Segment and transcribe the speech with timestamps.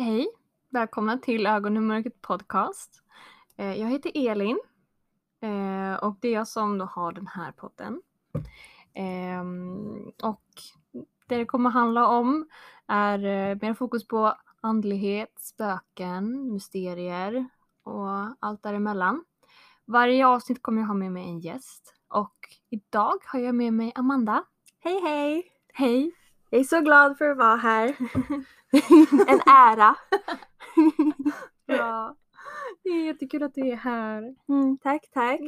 [0.00, 0.28] Hej!
[0.70, 3.02] Välkomna till Ögon i mörkret podcast.
[3.56, 4.60] Eh, Jag heter Elin
[5.40, 8.02] eh, och det är jag som då har den här podden.
[8.94, 10.44] Ehm, Och
[11.28, 12.48] det det kommer handla om
[12.86, 17.48] är eh, mer fokus på andlighet, spöken, mysterier
[17.82, 19.24] och allt däremellan.
[19.84, 22.36] Varje avsnitt kommer jag ha med mig en gäst och
[22.70, 24.44] idag har jag med mig Amanda.
[24.80, 25.52] Hej hej!
[25.72, 26.12] Hej!
[26.50, 27.86] Jag är så glad för att vara här.
[29.28, 29.96] en ära.
[31.66, 32.16] Ja,
[32.82, 34.34] det är jättekul att du är här.
[34.48, 35.38] Mm, tack, tack.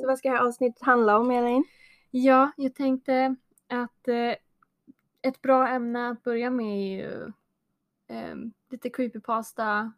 [0.00, 1.64] Så vad ska det här avsnittet handla om Elin?
[2.10, 3.36] Ja, jag tänkte
[3.68, 4.34] att eh,
[5.22, 7.32] ett bra ämne att börja med är ju
[8.08, 8.34] eh,
[8.70, 9.92] lite creepypasta.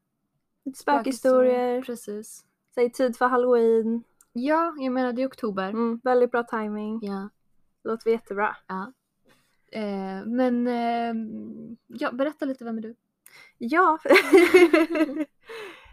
[0.64, 1.82] Lite spökhistorier.
[1.82, 2.45] Precis.
[2.74, 4.04] Säg tid för halloween.
[4.32, 5.68] Ja, jag menar det är oktober.
[5.68, 6.98] Mm, väldigt bra timing.
[7.02, 7.28] Ja.
[7.84, 8.56] Låter jättebra.
[8.66, 8.92] ja.
[9.74, 11.14] Eh, men eh,
[11.87, 12.95] ja, berätta lite, vem är du?
[13.59, 13.98] Ja.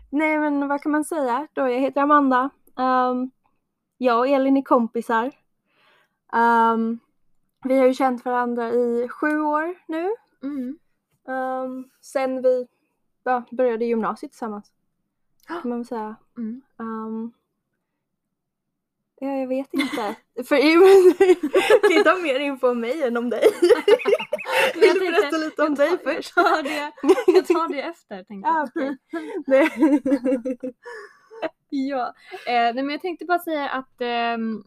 [0.10, 1.62] Nej men vad kan man säga då?
[1.62, 2.50] Jag heter Amanda.
[2.76, 3.32] Um,
[3.98, 5.32] jag och Elin är kompisar.
[6.34, 7.00] Um,
[7.64, 10.10] vi har ju känt varandra i sju år nu.
[10.44, 10.80] Mm.
[11.24, 12.68] Um, sen vi
[13.24, 14.72] ja, började gymnasiet tillsammans.
[15.48, 16.16] Kan man väl säga.
[16.38, 16.62] Mm.
[16.78, 17.34] Um,
[19.22, 20.16] ja, jag vet inte.
[20.44, 23.44] För Kan ta mer info om mig än om dig.
[24.74, 26.34] Vill jag du tänkte- berätta lite om jag dig tar- först?
[26.36, 26.92] Jag tar det,
[27.28, 28.98] jag tar det efter, tänkte Ah, jag.
[29.48, 29.70] Nej.
[31.70, 32.08] Ja,
[32.48, 34.64] eh, nej, men jag tänkte bara säga att ehm,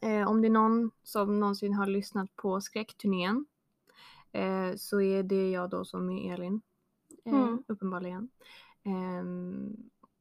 [0.00, 3.46] eh, om det är någon som någonsin har lyssnat på skräckturnén
[4.32, 6.62] eh, så är det jag då som är Elin.
[7.26, 7.62] Eh, Mm.
[7.68, 8.28] Uppenbarligen.
[8.84, 9.76] Ehm,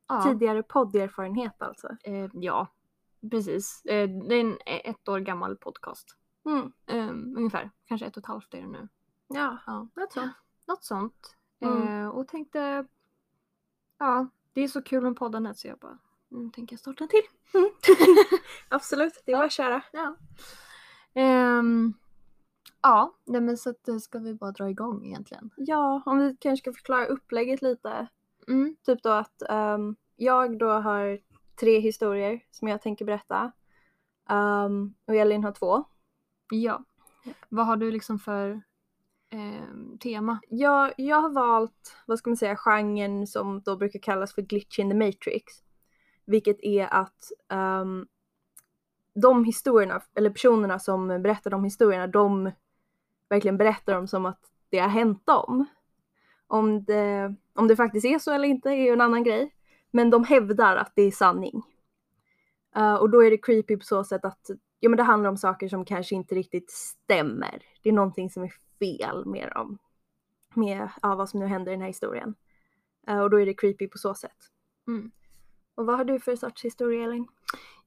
[0.07, 1.88] ja, Tidigare podderfarenhet alltså.
[2.03, 2.67] eh, ja,
[3.31, 3.86] precis.
[3.86, 6.17] Eh, det är en ett år gammal podcast.
[6.45, 6.72] Mm.
[6.88, 8.88] Ehm, ungefär, kanske ett och ett halvt är det nu.
[9.28, 9.88] Ja, Ja.
[9.95, 10.31] något sånt.
[10.67, 11.36] Något sånt.
[11.59, 11.88] Mm.
[11.88, 12.86] Eh, och tänkte,
[14.00, 15.97] ja, det är så kul med poddandet så jag bara,
[16.31, 17.22] mm, tänker jag starta en till.
[18.69, 19.84] Absolut, det är bara att köra.
[19.91, 20.16] Ja.
[21.13, 21.94] Ehm,
[22.81, 25.50] ja, nej men så att, eh, ska vi bara dra igång egentligen.
[25.57, 28.07] Ja, om vi kanske ska förklara upplägget lite.
[28.47, 28.75] Mm.
[28.85, 31.19] Typ då att ehm, jag då har
[31.61, 33.51] tre historier som jag tänker berätta.
[34.29, 35.83] Ehm, och Elin har två.
[36.51, 36.83] Ja.
[37.49, 38.61] Vad har du liksom för
[39.29, 40.39] ehm, tema?
[40.50, 44.79] Jag, jag har valt, vad ska man säga, genren som då brukar kallas för glitch
[44.79, 45.53] in the matrix.
[46.25, 48.07] Vilket är att ehm,
[49.13, 52.51] de historierna, eller personerna som berättar de historierna, de
[53.29, 54.39] verkligen berättar dem som att
[54.69, 55.66] det har hänt dem.
[56.47, 59.53] Om det, om det faktiskt är så eller inte är ju en annan grej.
[59.91, 61.63] Men de hävdar att det är sanning.
[62.75, 65.38] Eh, och då är det creepy på så sätt att ja, men det handlar om
[65.38, 67.63] saker som kanske inte riktigt stämmer.
[67.84, 69.78] Det är någonting som är fel med dem
[70.56, 72.35] med ja, vad som nu händer i den här historien.
[73.07, 74.38] Eh, och då är det creepy på så sätt.
[74.88, 75.12] Mm.
[75.75, 77.28] Och vad har du för sorts historia Elin?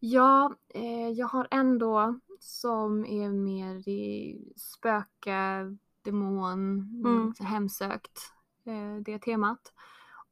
[0.01, 7.33] Ja, eh, jag har en då som är mer i spöka, demon, Mm.
[7.41, 8.19] hemsökt,
[8.65, 9.73] eh, det temat.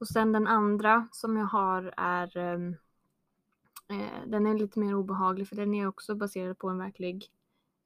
[0.02, 2.76] Och sen den andra som jag har är ehm,
[3.88, 7.26] eh, den är lite mer obehaglig för den är också baserad på en verklig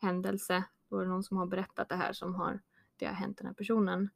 [0.03, 0.65] händelse.
[0.88, 2.60] Då är det någon som har berättat det här som har,
[2.97, 4.10] det har hänt den här personen.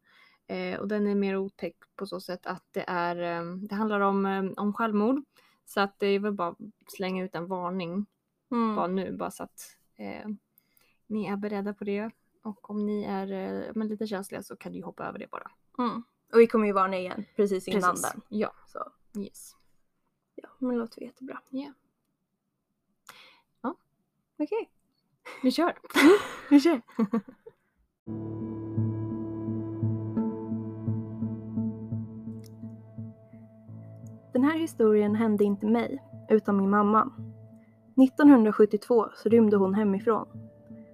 [0.46, 4.00] Eh, och den är mer otäck på så sätt att det är, ehm, det handlar
[4.00, 5.24] om, ehm, om självmord.
[5.64, 6.54] Så att det är väl bara
[6.88, 8.06] slänga ut en varning
[8.50, 8.76] Mm.
[8.76, 10.28] bara nu bara så att eh,
[11.06, 12.10] ni är beredda på det.
[12.42, 15.30] Och om ni är eh, men lite känsliga så kan du ju hoppa över det
[15.30, 15.50] bara.
[15.78, 16.02] Mm.
[16.32, 18.12] Och vi kommer ju varna igen precis innan Precis.
[18.12, 18.22] den.
[18.28, 19.56] Ja, Så yes.
[20.34, 21.40] ja, men det låter jättebra.
[21.50, 21.72] Ja.
[24.42, 24.70] Okej,
[25.42, 25.78] Vi kör!
[26.50, 26.80] vi kör.
[34.32, 37.12] Den här historien hände inte mig, utan min mamma.
[37.96, 40.28] 1972 så rymde hon hemifrån.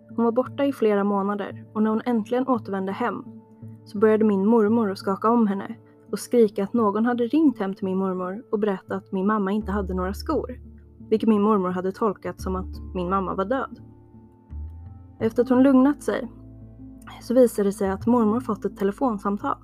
[0.09, 3.25] Hon var borta i flera månader och när hon äntligen återvände hem
[3.87, 5.77] så började min mormor att skaka om henne
[6.11, 9.53] och skrika att någon hade ringt hem till min mormor och berättat att min mamma
[9.53, 10.61] inte hade några skor.
[11.11, 13.81] Vilket min mormor hade tolkat som att min mamma var död.
[15.21, 16.29] Efter att hon lugnat sig
[17.23, 19.57] så visade det sig att mormor fått ett telefonsamtal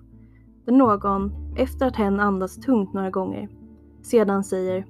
[0.64, 3.48] där någon, efter att hen andas tungt några gånger,
[4.02, 4.86] sedan säger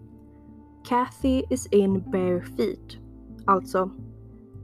[0.84, 2.98] Kathy is in bare feet.
[3.44, 3.90] Alltså,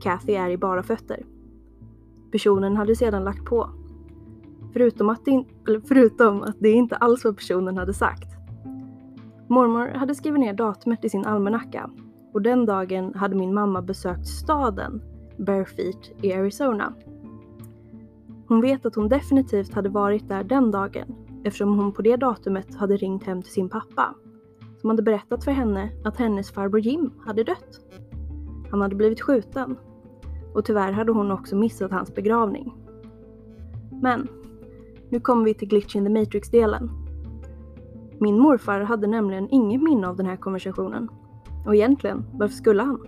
[0.01, 1.27] Kathy är i bara fötter.
[2.33, 3.71] Personen hade sedan lagt på.
[4.73, 8.29] Förutom att, det, in- eller förutom att det inte alls var personen hade sagt.
[9.49, 11.91] Mormor hade skrivit ner datumet i sin almanacka
[12.33, 15.03] och den dagen hade min mamma besökt staden
[15.39, 16.95] Barefeet i Arizona.
[18.49, 22.75] Hon vet att hon definitivt hade varit där den dagen eftersom hon på det datumet
[22.75, 24.15] hade ringt hem till sin pappa
[24.81, 27.81] som hade berättat för henne att hennes farbror Jim hade dött.
[28.71, 29.77] Han hade blivit skjuten
[30.55, 32.75] och tyvärr hade hon också missat hans begravning.
[34.03, 34.29] Men
[35.11, 36.91] nu kommer vi till Glitch in the Matrix-delen.
[38.21, 41.09] Min morfar hade nämligen inget minne av den här konversationen.
[41.67, 43.07] Och egentligen, varför skulle han?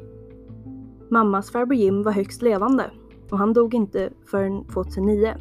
[1.11, 2.91] Mammas farbror Jim var högst levande
[3.31, 5.35] och han dog inte förrän 2009.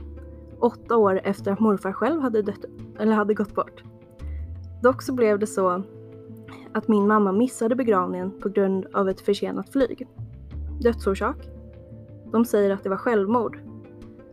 [0.59, 2.65] Åtta år efter att morfar själv hade, dött,
[2.99, 3.83] eller hade gått bort.
[4.83, 5.83] Dock så blev det så
[6.73, 10.07] att min mamma missade begravningen på grund av ett försenat flyg.
[10.81, 11.37] Dödsorsak?
[12.31, 13.68] De säger att det var självmord.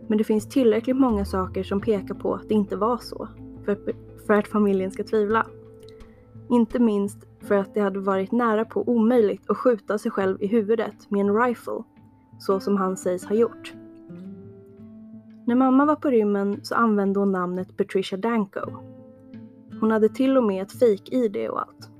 [0.06, 3.28] Men det finns tillräckligt många saker som pekar på att det inte var så
[3.64, 3.78] för,
[4.26, 5.46] för att familjen ska tvivla.
[6.48, 10.46] Inte minst för att det hade varit nära på omöjligt att skjuta sig själv i
[10.46, 11.82] huvudet med en rifle,
[12.38, 13.74] så som han sägs ha gjort.
[15.46, 18.60] När mamma var på rymmen så använde hon namnet Patricia Danko.
[19.80, 21.90] Hon hade till och med ett fake-id och allt.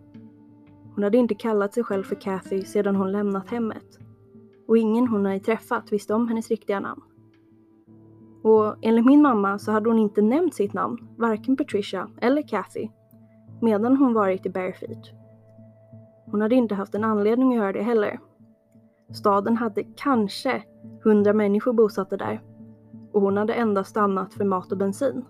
[0.94, 3.98] Hon hade inte kallat sig själv för Kathy sedan hon lämnat hemmet.
[4.68, 7.02] Och ingen hon hade träffat visste om hennes riktiga namn.
[8.46, 12.88] Och enligt min mamma så hade hon inte nämnt sitt namn, varken Patricia eller Kathy,
[13.60, 15.12] medan hon varit i Barefeet.
[16.26, 18.20] Hon hade inte haft en anledning att göra det heller.
[19.12, 20.62] Staden hade kanske
[21.04, 22.40] hundra människor bosatta där
[23.12, 25.24] och hon hade endast stannat för mat och bensin.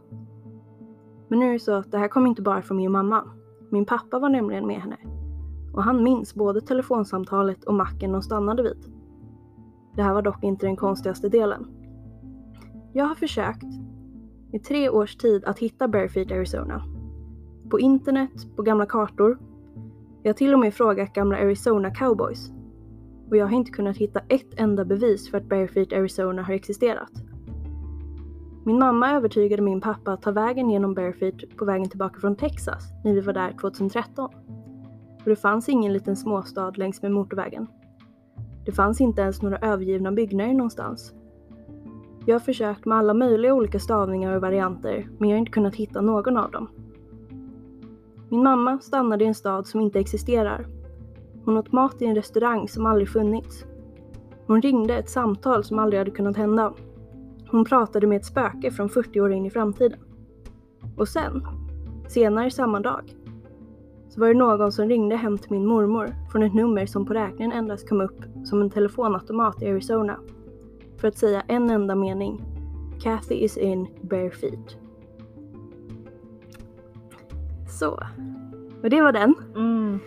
[1.28, 3.24] Men nu är det så att det här kom inte bara från min mamma.
[3.70, 4.96] Min pappa var nämligen med henne
[5.74, 8.84] och han minns både telefonsamtalet och macken de stannade vid.
[9.94, 11.85] Det här var dock inte den konstigaste delen.
[12.96, 13.64] Jag har försökt
[14.52, 16.82] i tre års tid att hitta Barefeet Arizona.
[17.70, 19.38] På internet, på gamla kartor.
[20.22, 22.50] Jag har till och med frågat gamla Arizona cowboys.
[23.30, 27.12] Och jag har inte kunnat hitta ett enda bevis för att Barefeet Arizona har existerat.
[28.64, 32.84] Min mamma övertygade min pappa att ta vägen genom Barefeet på vägen tillbaka från Texas
[33.04, 34.24] när vi var där 2013
[35.18, 37.66] och det fanns ingen liten småstad längs med motorvägen.
[38.64, 41.15] Det fanns inte ens några övergivna byggnader någonstans.
[42.28, 45.74] Jag har försökt med alla möjliga olika stavningar och varianter, men jag har inte kunnat
[45.74, 46.68] hitta någon av dem.
[48.28, 50.66] Min mamma stannade i en stad som inte existerar.
[51.44, 53.64] Hon åt mat i en restaurang som aldrig funnits.
[54.46, 56.72] Hon ringde ett samtal som aldrig hade kunnat hända.
[57.50, 59.98] Hon pratade med ett spöke från 40 år in i framtiden.
[60.96, 61.46] Och sen,
[62.08, 63.14] senare samma dag,
[64.08, 67.14] så var det någon som ringde hem till min mormor från ett nummer som på
[67.14, 70.18] räkningen endast kom upp som en telefonautomat i Arizona.
[71.00, 72.42] För att säga en enda mening.
[73.00, 74.76] Kathy is in bare feet.
[77.68, 77.90] Så.
[78.82, 79.34] Och det var den.
[79.56, 79.98] Mm.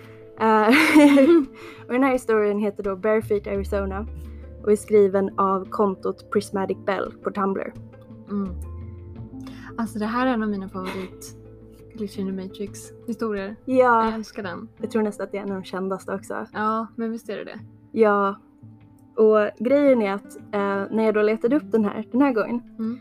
[0.42, 0.68] Uh,
[1.88, 4.06] och den här historien heter då Barefoot Arizona
[4.64, 7.74] och är skriven av kontot Prismatic Bell på Tumblr.
[8.30, 8.50] Mm.
[9.78, 11.36] Alltså det här är en av mina favorit
[11.96, 13.56] Glitch in the Matrix historier.
[13.66, 14.70] Jag Ja, älskar den.
[14.78, 16.46] jag tror nästan att det är en av de kändaste också.
[16.54, 17.60] Ja, men visst är det det.
[17.92, 18.36] Ja,
[19.20, 22.62] och grejen är att eh, när jag då letade upp den här den här gången
[22.80, 22.98] Mm.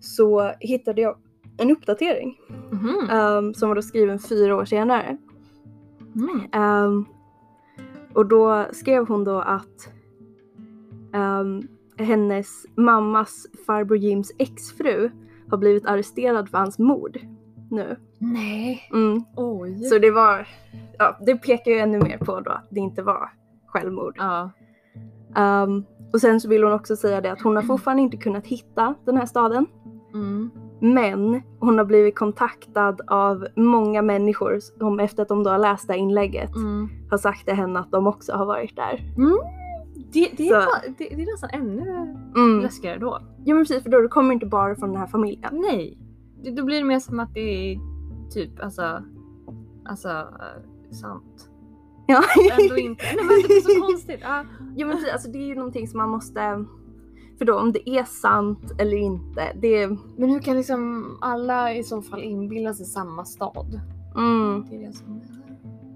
[0.00, 1.16] så hittade jag
[1.58, 2.38] en uppdatering
[2.70, 3.08] Mhm.
[3.10, 5.16] ehm, som var då skriven fyra år senare.
[6.16, 6.40] Mm.
[6.52, 7.04] Ehm,
[8.14, 9.92] och då skrev hon då att
[11.12, 11.62] ehm,
[11.96, 15.10] hennes mammas farbror Jims exfru
[15.50, 17.18] har blivit arresterad för hans mord
[17.70, 17.96] nu.
[18.18, 18.88] Nej.
[18.92, 19.22] Mm.
[19.36, 19.84] Oj.
[19.84, 20.48] Så det var,
[20.98, 23.30] ja, det pekar ju ännu mer på då att det inte var
[23.66, 24.14] självmord.
[24.18, 24.50] Ja.
[25.38, 28.46] Ehm, och sen så vill hon också säga det att hon har fortfarande inte kunnat
[28.46, 29.66] hitta den här staden.
[30.14, 30.50] Mm.
[30.80, 35.86] Men hon har blivit kontaktad av många människor som efter att de då har läst
[35.86, 36.88] det här inlägget Mm.
[37.10, 39.04] har sagt till henne att de också har varit där.
[40.12, 40.60] Det, det, är
[40.98, 41.90] det, det är nästan ännu
[42.36, 42.60] Mm.
[42.60, 43.18] läskigare då.
[43.44, 45.50] Ja men precis för då kommer inte bara från den här familjen.
[45.52, 45.98] Nej.
[46.56, 47.40] Då blir det mer som att det
[47.72, 47.78] är
[48.30, 49.02] typ alltså,
[49.84, 51.47] alltså eh, sant.
[52.08, 52.22] Ja.
[52.60, 53.04] Ändå inte.
[53.04, 54.20] Nej men det blir så konstigt.
[54.22, 54.44] Ja.
[54.76, 56.64] ja men precis, alltså det är ju någonting som man måste
[57.38, 59.96] för då om det är sant eller inte, det är...
[60.16, 63.80] Men hur kan liksom alla i så fall inbilla sig samma stad?
[64.16, 65.20] Mm, Det är det som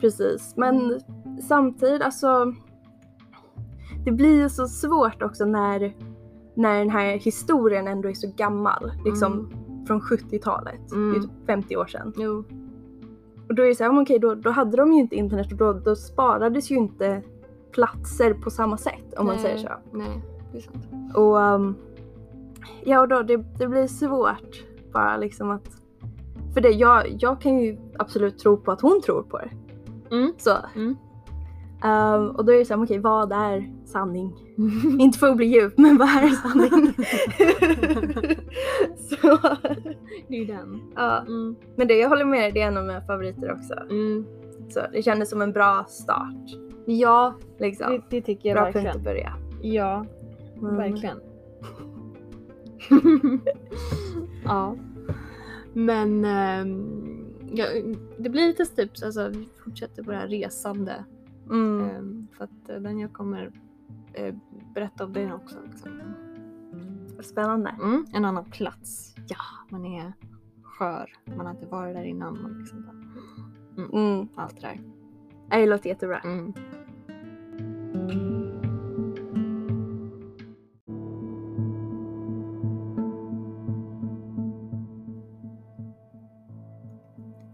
[0.01, 0.55] precis.
[0.57, 1.01] Men
[1.49, 2.55] samtidigt alltså
[4.05, 5.97] det blir ju så svårt också när,
[6.55, 8.93] när den här historien ändå är så gammal.
[9.05, 9.51] Liksom
[9.87, 10.93] från 70-talet.
[10.93, 11.13] Mm.
[11.13, 12.13] Det är typ 50 år sedan.
[12.17, 12.45] Jo.
[13.53, 15.59] Och då är det så här, okej då, då hade de ju inte internet och
[15.59, 17.23] då, då sparades ju inte
[17.73, 19.45] platser på samma sätt om man Nej.
[19.45, 19.69] säger så.
[19.93, 21.17] Nej, det är sant.
[21.17, 21.77] Och um,
[22.85, 25.83] ja, och då, det, det blir svårt bara liksom att...
[26.55, 29.51] För det, jag, jag kan ju absolut tro på att hon tror på det.
[30.11, 30.33] Mm.
[30.39, 30.57] Så.
[30.75, 30.97] Mm.
[31.85, 34.33] Ehm, och då är det såhär, okej vad är sanning?
[35.01, 36.95] Inte för att bli djup, men vad är sanning?
[38.97, 39.39] så,
[40.29, 40.93] det är ju den.
[40.97, 41.19] ja.
[41.21, 41.57] Mm.
[41.77, 43.75] Men det, jag håller med dig, det är en av mina favoriter också.
[43.91, 44.27] Mm.
[44.69, 46.51] Så det kändes som en bra start.
[46.87, 47.93] Ja, Liksom.
[47.93, 48.87] det, det tycker jag bra verkligen.
[48.87, 49.33] punkt att börja.
[49.63, 50.07] Ja,
[50.63, 50.77] Mm.
[50.77, 51.19] verkligen.
[54.45, 54.77] ja.
[55.73, 57.67] Men ehm, ja,
[58.19, 61.05] det blir lite tips, alltså vi fortsätter på det här resande.
[61.51, 61.81] Mm.
[61.91, 63.53] Ehm, för att eh, den jag kommer
[64.13, 64.35] eh,
[64.75, 65.57] berätta om den också.
[65.71, 65.91] Liksom.
[67.23, 67.77] Spännande.
[67.83, 69.15] Mm, en annan plats.
[69.29, 69.37] Ja,
[69.69, 70.13] man är
[70.63, 71.11] skör.
[71.37, 72.43] Man har inte varit där innan.
[72.43, 73.03] Man liksom bara,
[73.93, 74.29] Mm.
[74.35, 74.81] allt det där.
[75.51, 76.21] Det låter jättebra.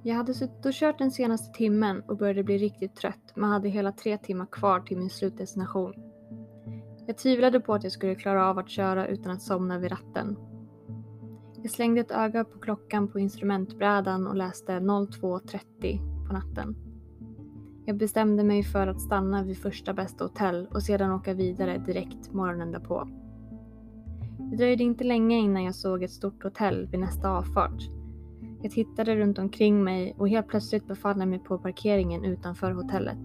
[0.08, 3.68] Jag hade suttit och kört den senaste timmen och började bli riktigt trött men hade
[3.68, 5.94] hela tre timmar kvar till min slutdestination.
[7.06, 10.36] Jag tvivlade på att jag skulle klara av att köra utan att somna vid ratten.
[11.62, 16.76] Jag slängde ett öga på klockan på instrumentbrädan och läste 02.30 på natten.
[17.86, 22.32] Jag bestämde mig för att stanna vid första bästa hotell och sedan åka vidare direkt
[22.32, 23.08] morgonen därpå.
[24.38, 27.97] Det dröjde inte länge innan jag såg ett stort hotell vid nästa avfart.
[28.62, 33.18] Jag tittade runt omkring mig och helt plötsligt befann jag mig på parkeringen utanför hotellet.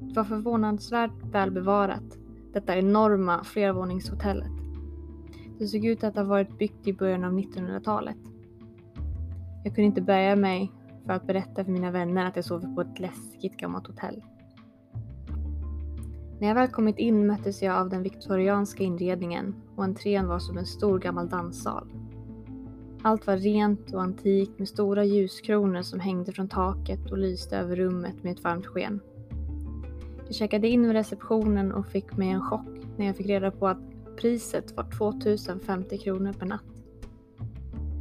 [0.00, 2.18] Det var förvånansvärt väl bevarat,
[2.52, 4.52] detta enorma flervåningshotellet.
[5.58, 8.16] Det såg ut att ha varit byggt i början av 1900-talet.
[9.64, 10.72] Jag kunde inte bärga mig
[11.06, 14.22] för att berätta för mina vänner att jag sov på ett läskigt gammalt hotell.
[16.40, 20.58] När jag väl kommit in möttes jag av den viktorianska inredningen och entrén var som
[20.58, 21.92] en stor gammal danssal.
[23.02, 27.76] Allt var rent och antikt med stora ljuskronor som hängde från taket och lyste över
[27.76, 29.00] rummet med ett varmt sken.
[30.26, 33.68] Jag checkade in vid receptionen och fick mig en chock när jag fick reda på
[33.68, 33.78] att
[34.16, 36.64] priset var 2050 kronor per natt.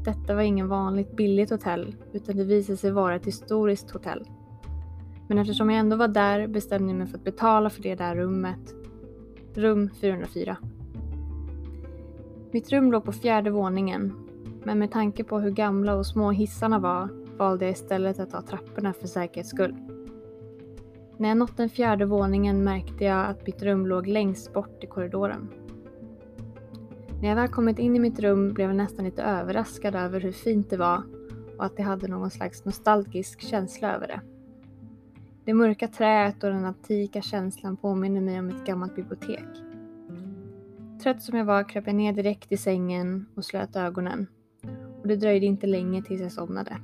[0.06, 4.28] Detta var ingen vanligt billigt hotell utan det visade sig vara ett historiskt hotell.
[5.28, 8.16] Men eftersom jag ändå var där bestämde jag mig för att betala för det där
[8.16, 8.76] rummet.
[9.54, 10.58] Rum 404.
[12.52, 14.27] Mitt rum låg på fjärde våningen
[14.68, 18.42] men med tanke på hur gamla och små hissarna var valde jag istället att ta
[18.42, 19.76] trapporna för säkerhets skull.
[21.18, 24.88] När jag nått den fjärde våningen märkte jag att mitt rum låg längst bort i
[24.88, 25.50] korridoren.
[27.22, 30.32] När jag väl kommit in i mitt rum blev jag nästan lite överraskad över hur
[30.32, 31.04] fint det var
[31.58, 34.22] och att det hade någon slags nostalgisk känsla över det.
[35.46, 39.48] Det mörka träet och den antika känslan påminner mig om ett gammalt bibliotek.
[41.04, 44.28] Trött som jag var kröp jag ner direkt i sängen och slöt ögonen.
[45.08, 46.78] Och det dröjde inte länge tills jag somnade.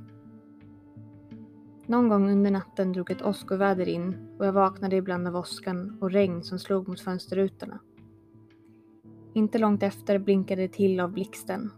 [1.86, 6.10] Någon gång under natten drog ett åskoväder in och jag vaknade ibland av åskan och
[6.10, 7.80] regn som slog mot fönsterrutorna.
[9.34, 11.70] Inte långt efter blinkade det till av blixten.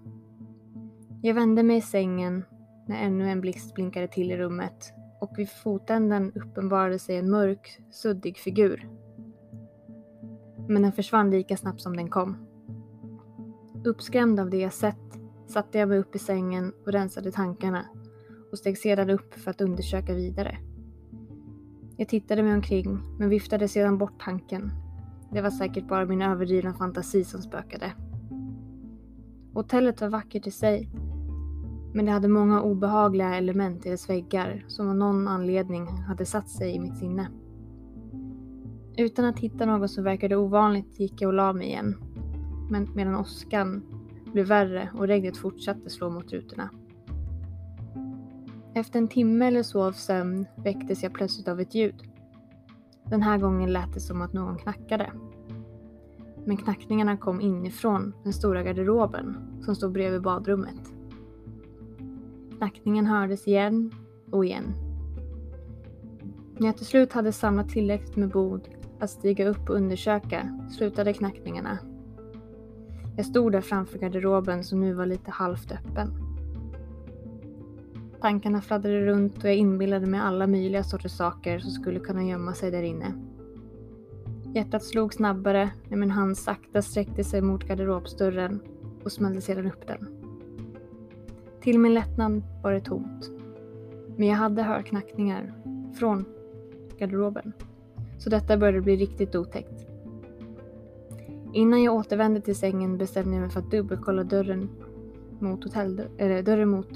[1.22, 2.44] Jag vände mig i sängen
[2.88, 7.80] när ännu en blixt blinkade till i rummet och vid fotänden uppenbarade sig en mörk,
[7.90, 8.88] suddig figur.
[10.68, 12.36] Men den försvann lika snabbt som den kom.
[13.84, 17.86] Uppskrämd av det jag sett satte jag mig upp i sängen och rensade tankarna
[18.52, 20.58] och steg sedan upp för att undersöka vidare.
[21.96, 24.70] Jag tittade mig omkring men viftade sedan bort tanken.
[25.32, 27.92] Det var säkert bara min överdrivna fantasi som spökade.
[29.54, 30.90] Hotellet var vackert i sig
[31.96, 36.48] men det hade många obehagliga element i dess väggar som av någon anledning hade satt
[36.48, 37.28] sig i mitt sinne.
[38.96, 41.96] Utan att hitta något som verkade ovanligt gick jag och la mig igen.
[42.70, 43.82] Men medan åskan
[44.32, 46.70] blev värre och regnet fortsatte slå mot rutorna.
[48.74, 52.02] Efter en timme eller så av sömn väcktes jag plötsligt av ett ljud.
[53.04, 55.12] Den här gången lät det som att någon knackade.
[56.44, 60.92] Men knackningarna kom inifrån den stora garderoben som stod bredvid badrummet.
[62.56, 63.92] Knackningen hördes igen
[64.30, 64.74] och igen.
[66.58, 68.68] När jag till slut hade samlat tillräckligt med bod
[69.00, 71.78] att stiga upp och undersöka slutade knackningarna.
[73.16, 76.12] Jag stod där framför garderoben som nu var lite halvt öppen.
[78.20, 82.54] Tankarna fladdrade runt och jag inbillade mig alla möjliga sorters saker som skulle kunna gömma
[82.54, 83.12] sig där inne.
[84.54, 88.60] Hjärtat slog snabbare när min hand sakta sträckte sig mot garderobsdörren
[89.04, 90.08] och smällde sedan upp den.
[91.60, 93.30] Till min lättnad var det tomt.
[94.16, 95.54] Men jag hade hört knackningar
[95.98, 96.24] från
[96.98, 97.52] garderoben.
[98.18, 99.95] Så detta började bli riktigt otäckt.
[101.56, 104.68] Innan jag återvände till sängen bestämde jag mig för att dubbelkolla dörren
[105.38, 106.88] mot, hotell, eller dörren mot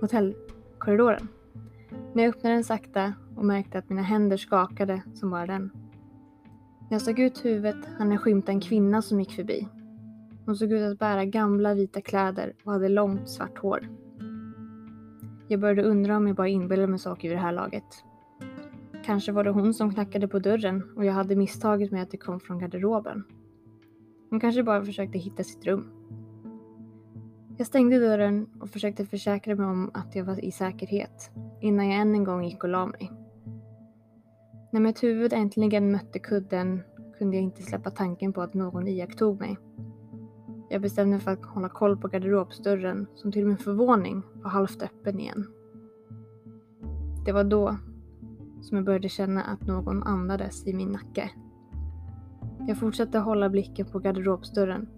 [0.00, 1.28] hotellkorridoren.
[2.12, 5.70] När jag öppnade den sakta och märkte att mina händer skakade som bara den.
[6.80, 9.68] När jag stack ut huvudet hann jag skymta en kvinna som gick förbi.
[10.46, 13.88] Hon såg ut att bära gamla vita kläder och hade långt svart hår.
[15.48, 18.04] Jag började undra om jag bara inbillade mig saker vid det här laget.
[19.04, 22.16] Kanske var det hon som knackade på dörren och jag hade misstagit mig att det
[22.16, 23.24] kom från garderoben.
[24.32, 25.90] Hon kanske bara försökte hitta sitt rum.
[27.56, 32.00] Jag stängde dörren och försökte försäkra mig om att jag var i säkerhet innan jag
[32.00, 33.12] än en gång gick och la mig.
[34.72, 36.82] När mitt huvud äntligen mötte kudden
[37.18, 39.58] kunde jag inte släppa tanken på att någon iakttog mig.
[40.70, 44.82] Jag bestämde mig för att hålla koll på garderobsdörren som till min förvåning var halvt
[44.82, 45.46] öppen igen.
[47.24, 47.76] Det var då
[48.60, 51.30] som jag började känna att någon andades i min nacke.
[52.66, 54.88] Jag fortsatte hålla blicken på garderobsdörren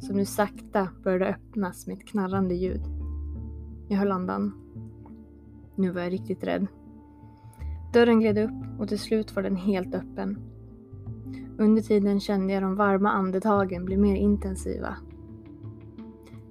[0.00, 2.82] som nu sakta började öppnas med ett knarrande ljud.
[3.88, 4.52] Jag höll andan.
[5.76, 6.66] Nu var jag riktigt rädd.
[7.92, 10.38] Dörren gled upp och till slut var den helt öppen.
[11.58, 14.96] Under tiden kände jag de varma andetagen bli mer intensiva.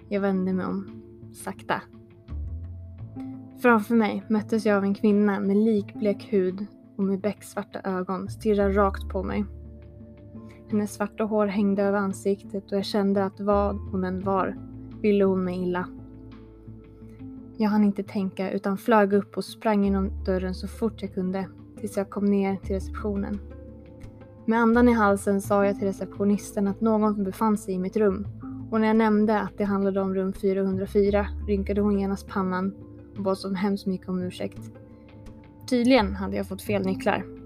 [0.10, 1.02] Jag vände mig om,
[1.34, 1.82] sakta.
[3.62, 6.66] Framför mig möttes jag av en kvinna med likblek hud
[6.96, 9.46] och med becksvarta ögon stirrar rakt på mig.
[10.74, 14.58] Hennes svarta hår hängde över ansiktet och jag kände att vad hon än var
[15.02, 15.88] ville hon mig illa.
[17.58, 21.48] Jag hann inte tänka utan flög upp och sprang genom dörren så fort jag kunde
[21.80, 23.40] tills jag kom ner till receptionen.
[24.46, 28.28] Med andan i halsen sa jag till receptionisten att någon befann sig i mitt rum
[28.72, 32.74] och när jag nämnde att det handlade om rum 404 rynkade hon genast pannan
[33.18, 34.72] och bad så hemskt mycket om ursäkt.
[35.70, 37.43] Tydligen hade jag fått fel nycklar.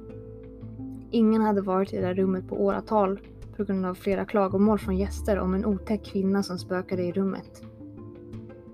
[1.11, 3.19] Ingen hade varit i det där rummet på åratal
[3.57, 7.61] på grund av flera klagomål från gäster om en otäck kvinna som spökade i rummet.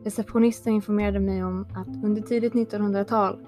[0.03, 3.39] Receptionisten informerade mig om att under tidigt 1900-tal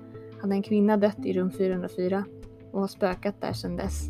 [0.41, 2.25] hade en kvinna dött i rum 404
[2.71, 4.09] och har spökat där sedan dess.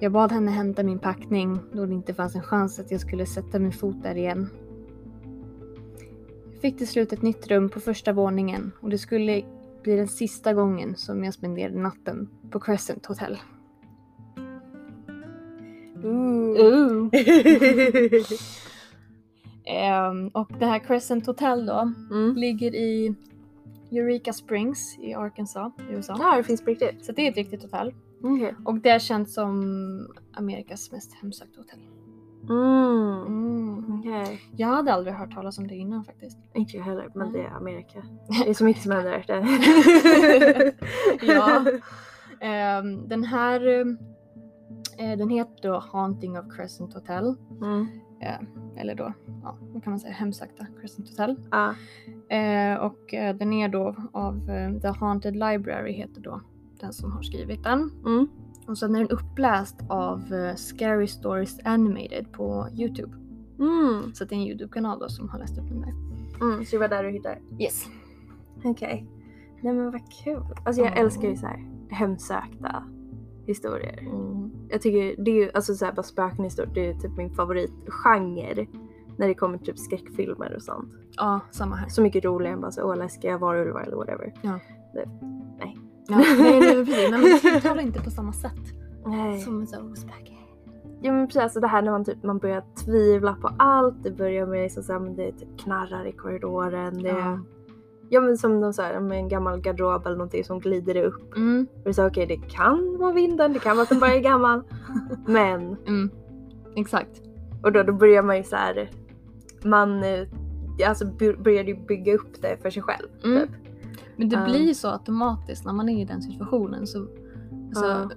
[0.00, 3.26] Jag bad henne hämta min packning då det inte fanns en chans att jag skulle
[3.26, 4.48] sätta min fot där igen.
[6.52, 9.42] Jag fick till slut ett nytt rum på första våningen och det skulle
[9.86, 13.38] bli den sista gången som jag spenderade natten på Crescent Hotel.
[16.04, 17.08] Ooh.
[19.68, 22.34] Ehm, och det här Crescent Hotel då Mm.
[22.36, 23.14] ligger i
[23.92, 26.16] Eureka Springs i Arkansas i USA.
[26.18, 27.04] Ja, det finns på riktigt.
[27.04, 27.94] Så det är ett riktigt hotell.
[28.22, 28.54] Okej.
[28.64, 29.56] Och det är känt som
[30.34, 31.80] Amerikas mest hemsökta hotell.
[32.48, 33.26] Mm.
[33.26, 33.98] Mm.
[33.98, 34.40] Okej.
[34.56, 36.38] Jag hade aldrig hört talas om det innan faktiskt.
[36.54, 38.02] Inte jag heller, men det är Amerika.
[38.44, 40.72] Det är så mycket som händer där.
[41.34, 41.64] Ja.
[42.40, 43.86] Ehm, den här
[44.98, 47.34] eh, den heter då Haunting of Crescent Hotel.
[47.62, 47.86] Mm.
[48.76, 51.36] Eller då, ja, vad kan man säga, hemsökta Crescent Hotel.
[51.50, 51.74] Ja.
[52.36, 54.46] Eh, och eh, den är då av
[54.82, 56.40] The Haunted Library heter då
[56.80, 57.90] den som har skrivit den.
[58.06, 58.28] Mm.
[58.68, 63.12] Och sen är den uppläst av eh, Scary Stories Animated på Youtube.
[63.58, 64.14] Mm.
[64.14, 65.92] Så det är en Youtube-kanal då som har läst upp den där.
[66.46, 66.64] Mm.
[66.64, 67.38] Så det var där du hittade?
[67.58, 67.86] Yes.
[68.64, 69.06] Okej.
[69.60, 70.42] Nej men vad kul.
[70.64, 70.94] Alltså jag Ja.
[70.94, 72.84] älskar ju så här hemsökta
[73.46, 73.98] historier.
[74.00, 74.50] Mm.
[74.68, 77.30] Jag tycker det är ju, alltså så här, bara spökenhistorier, det är ju typ min
[77.34, 78.66] favoritgenre.
[79.18, 80.92] När det kommer typ skräckfilmer och sånt.
[81.16, 81.88] Ja, samma här.
[81.88, 84.32] Så mycket roligare än bara så åh läskiga varulvar eller whatever.
[84.42, 84.58] Ja,
[84.94, 85.08] Nej.
[86.08, 87.10] nej, nej, precis.
[87.10, 88.52] Men man tilltalar inte på samma sätt.
[89.06, 89.40] Nej.
[89.40, 90.32] Som en sån spöke.
[91.02, 94.02] Ja men precis, alltså det här när man typ man börjar tvivla på allt.
[94.02, 97.02] Det börjar med liksom så här, men det typ knarrar i korridoren.
[97.02, 97.38] Det, Ja.
[98.08, 98.20] ja.
[98.20, 101.36] men som de så här, med en gammal garderob eller någonting som glider upp.
[101.36, 104.20] Mm, Och så okej det kan vara vinden, det kan vara att den bara är
[104.20, 104.62] gammal.
[105.26, 106.10] men, mm.
[106.76, 107.22] Exakt.
[107.62, 108.90] och då, då börjar man ju så här,
[109.64, 110.26] man eh,
[110.88, 111.06] alltså
[111.38, 113.06] började ju bygga upp det för sig själv.
[113.24, 113.40] Mm.
[113.46, 113.56] Typ.
[114.16, 114.44] Men det Ja.
[114.44, 116.86] blir så automatiskt när man är i den situationen.
[116.86, 116.98] Så,
[117.68, 118.10] alltså, Ja.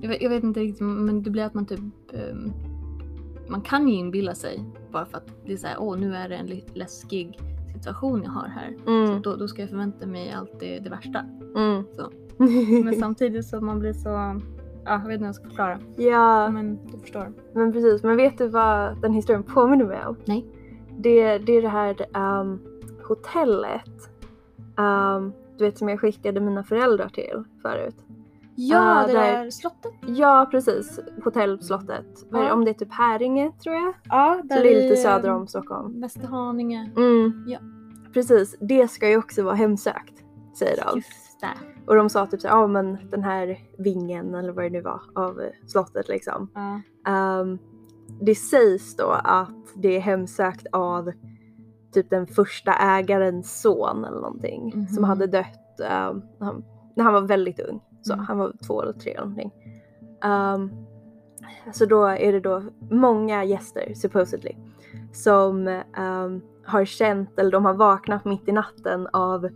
[0.00, 1.80] jag, vet, jag vet inte riktigt, men det blir att man typ...
[2.12, 2.52] ehm,
[3.48, 6.34] man kan ju inbilla sig bara för att det är såhär, åh nu är det
[6.36, 7.38] en läskig
[7.74, 8.76] situation jag har här.
[8.84, 9.22] Så Mm.
[9.22, 11.18] då, då ska jag förvänta mig allt det, det värsta.
[11.56, 11.82] Mm.
[11.92, 12.10] Så.
[12.84, 14.08] Men samtidigt så man blir så...
[14.08, 14.40] Ja,
[14.84, 15.78] jag vet inte hur jag ska förklara.
[15.96, 16.50] ja.
[16.50, 17.32] Men du förstår.
[17.54, 20.16] Men precis, men vet du vad den historien påminner mig om?
[20.24, 20.46] Nej.
[20.98, 22.58] Det, det är det här ehm,
[23.08, 24.10] hotellet.
[24.78, 27.96] Ehm, du vet som jag skickade mina föräldrar till förut.
[28.60, 29.92] Ja, Ah, det där- där slottet.
[30.06, 32.06] Ja precis, hotellslottet.
[32.30, 32.52] Ja.
[32.52, 33.94] Om det är typ Häringe tror jag.
[34.04, 36.00] Ja, Så det är lite söder om Stockholm.
[36.00, 36.90] Västerhaninge.
[36.96, 37.44] Mm.
[37.46, 37.58] Ja.
[38.14, 40.14] Precis, det ska ju också vara hemsökt.
[40.58, 40.96] Säger de.
[40.96, 41.48] Just det.
[41.86, 45.00] Och de sa typ så ja men den här vingen eller vad det nu var
[45.14, 46.48] av eh, slottet liksom.
[46.54, 46.80] Ja.
[47.12, 47.58] Ehm,
[48.20, 51.12] det sägs då att det är hemsökt av
[51.92, 55.04] typ den första ägarens son eller någonting som Mhm.
[55.08, 56.64] hade dött ehm, han-
[56.96, 57.80] när han var väldigt ung.
[58.02, 58.24] Så Mm.
[58.24, 59.52] han var två eller tre eller någonting.
[60.24, 60.70] Um,
[61.72, 64.52] så då är det då många gäster supposedly
[65.12, 65.66] som
[65.98, 69.48] um, har känt eller de har vaknat mitt i natten av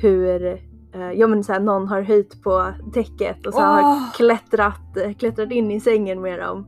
[0.00, 0.44] hur
[0.92, 4.12] eh, ja men så här, någon har höjt på täcket och så har Åh!
[4.16, 6.66] klättrat, klättrat in i sängen med dem.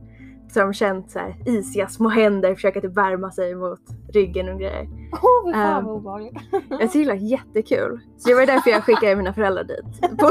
[0.53, 3.79] Så har de känt så här, isiga små händer försöka typ värma sig mot
[4.13, 4.87] ryggen och grejer.
[5.21, 6.37] Åh, fy fan Ehm, vad obehagligt.
[6.69, 7.99] Jag tyckte det jättekul.
[8.17, 10.01] Så det var därför jag skickade mina föräldrar dit.
[10.19, 10.29] På,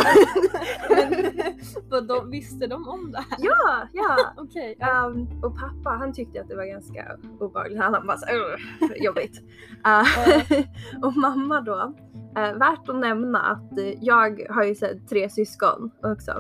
[1.90, 3.38] Vad de, visste de om det här?
[3.38, 4.16] ja, ja.
[4.37, 4.76] Okej.
[4.78, 5.06] ja.
[5.06, 7.04] Um, och pappa han tyckte att det var ganska
[7.40, 7.78] obehagligt.
[7.78, 9.40] Han bara så, "Ugh, jobbigt.
[9.87, 11.94] Uh, och mamma då,
[12.38, 16.32] uh, värt att nämna att jag har ju så här, tre syskon också.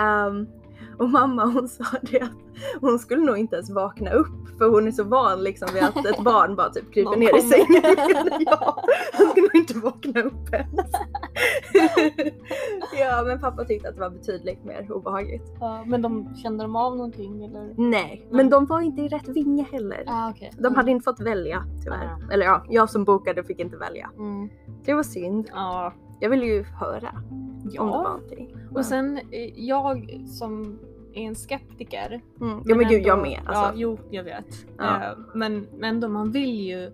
[0.00, 0.46] Um,
[0.98, 2.30] och mamma hon sa det att
[2.80, 6.06] hon skulle nog inte ens vakna upp för hon är så van liksom vid att
[6.06, 8.40] ett barn bara typ kryper ner i sängen.
[8.46, 8.84] ja,
[9.18, 10.90] hon skulle nog inte vakna upp ens.
[12.98, 15.52] ja men pappa tyckte att det var betydligt mer obehagligt.
[15.60, 17.74] Ja, men de kände de av någonting eller?
[17.76, 20.04] Nej, men de var inte i rätt vinge heller.
[20.06, 20.52] Ah, okej.
[20.58, 22.04] De hade inte fått välja tyvärr.
[22.04, 22.32] Ah.
[22.32, 24.10] Eller ja, jag som bokade fick inte välja.
[24.18, 24.48] Mm.
[24.84, 25.50] Det var synd.
[25.52, 25.92] Ja.
[26.22, 28.02] Jag ville ju höra om det var Ja.
[28.02, 28.56] någonting.
[28.74, 30.78] Och sen eh, jag som
[31.14, 32.20] är en skeptiker.
[32.40, 32.62] Mm.
[32.66, 33.40] Ja men gud jag ändå- med.
[33.46, 33.80] Ja, Alltså.
[33.80, 34.66] jo jag vet.
[34.78, 34.84] Ja.
[34.96, 36.90] Eh, Men, men ändå man vill ju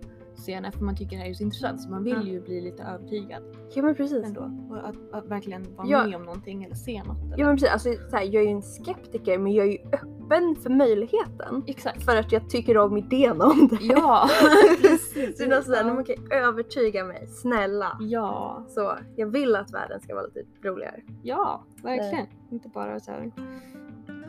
[0.47, 2.27] henne för man tycker det här är så intressant så man vill Mm.
[2.27, 3.43] ju bli lite övertygad
[3.75, 4.25] Ja men precis.
[4.25, 4.51] ändå.
[4.69, 6.05] Och att, att verkligen vara Ja.
[6.05, 7.17] med om någonting eller se något.
[7.25, 7.37] Eller.
[7.39, 7.69] Ja men precis.
[7.69, 11.63] Alltså, så här, jag är ju en skeptiker men jag är ju öppen för möjligheten.
[11.67, 12.03] Exakt.
[12.03, 13.77] För att jag tycker om idén om det.
[13.85, 14.29] Ja,
[14.81, 15.37] precis.
[15.37, 17.97] Så det är sådär, man kan övertyga mig, snälla.
[17.99, 21.01] Ja, Så jag vill att världen ska vara lite roligare.
[21.23, 22.25] ja, verkligen.
[22.51, 23.31] Inte bara så här.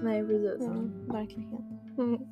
[0.02, 0.56] Nej precis.
[0.60, 0.72] Ja,
[1.12, 1.60] verklighet.
[1.98, 2.18] Mm.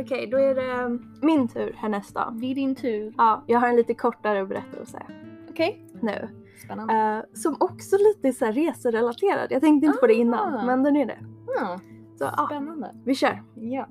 [0.00, 2.28] Okej, då är det min tur härnäst då.
[2.32, 3.14] Vid din tur.
[3.16, 5.02] Ja, jag har en lite kortare berättelse
[5.50, 5.82] Okej.
[6.00, 6.28] nu.
[6.64, 6.94] Spännande.
[6.94, 9.46] Eh, som också lite så här reserelaterad.
[9.52, 10.64] Jag tänkte inte på det innan, Ah.
[10.66, 11.18] men den är det.
[11.60, 11.80] Ja,
[12.18, 12.94] Så ja, spännande.
[13.04, 13.42] vi kör.
[13.54, 13.86] Ja.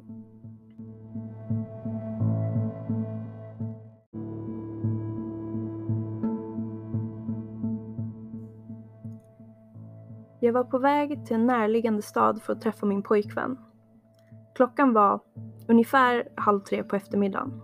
[10.39, 13.57] Jag var på väg till en närliggande stad för att träffa min pojkvän.
[14.55, 15.19] Klockan var
[15.67, 17.61] ungefär halv tre på eftermiddagen.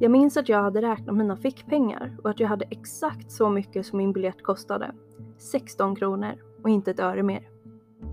[0.00, 3.86] Jag minns att jag hade räknat mina fickpengar och att jag hade exakt så mycket
[3.86, 4.92] som min biljett kostade.
[5.38, 7.48] 16 kronor och inte ett öre mer.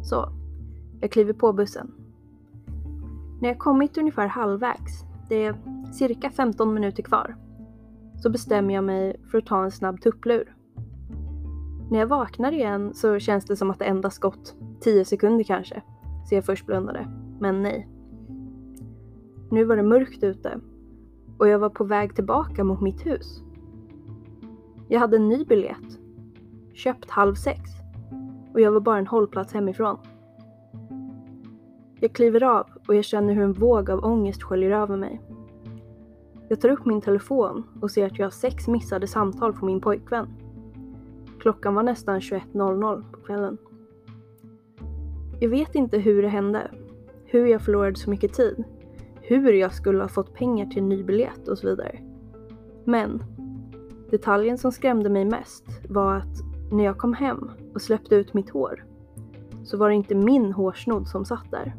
[0.04, 0.30] Så,
[1.02, 1.92] jag kliver på bussen.
[3.42, 5.56] När jag kommit ungefär halvvägs, det är
[5.94, 7.36] cirka 15 minuter kvar,
[8.18, 10.56] så bestämmer jag mig för att ta en snabb tupplur.
[11.92, 15.82] När jag vaknar igen så känns det som att det endast gått 10 sekunder kanske,
[16.30, 17.08] så jag först blundade.
[17.40, 17.93] Men nej.
[19.54, 20.60] Nu var det mörkt ute
[21.38, 23.42] och jag var på väg tillbaka mot mitt hus.
[24.88, 26.00] Jag hade en ny biljett,
[26.74, 27.62] köpt halv sex
[28.54, 29.98] och jag var bara en hållplats hemifrån.
[32.00, 35.22] Jag kliver av och jag känner hur en våg av ångest sköljer över mig.
[36.50, 39.82] Jag tar upp min telefon och ser att jag har sex missade samtal från min
[39.82, 40.28] pojkvän.
[41.40, 43.58] Klockan var nästan 21.00 på kvällen.
[45.40, 46.72] Jag vet inte hur det hände,
[47.26, 48.64] hur jag förlorade så mycket tid,
[49.26, 52.00] hur jag skulle ha fått pengar till en ny biljett och så vidare.
[52.86, 53.24] Men
[54.12, 58.50] detaljen som skrämde mig mest var att när jag kom hem och släppte ut mitt
[58.50, 58.86] hår
[59.64, 61.76] så var det inte min hårsnodd som satt där.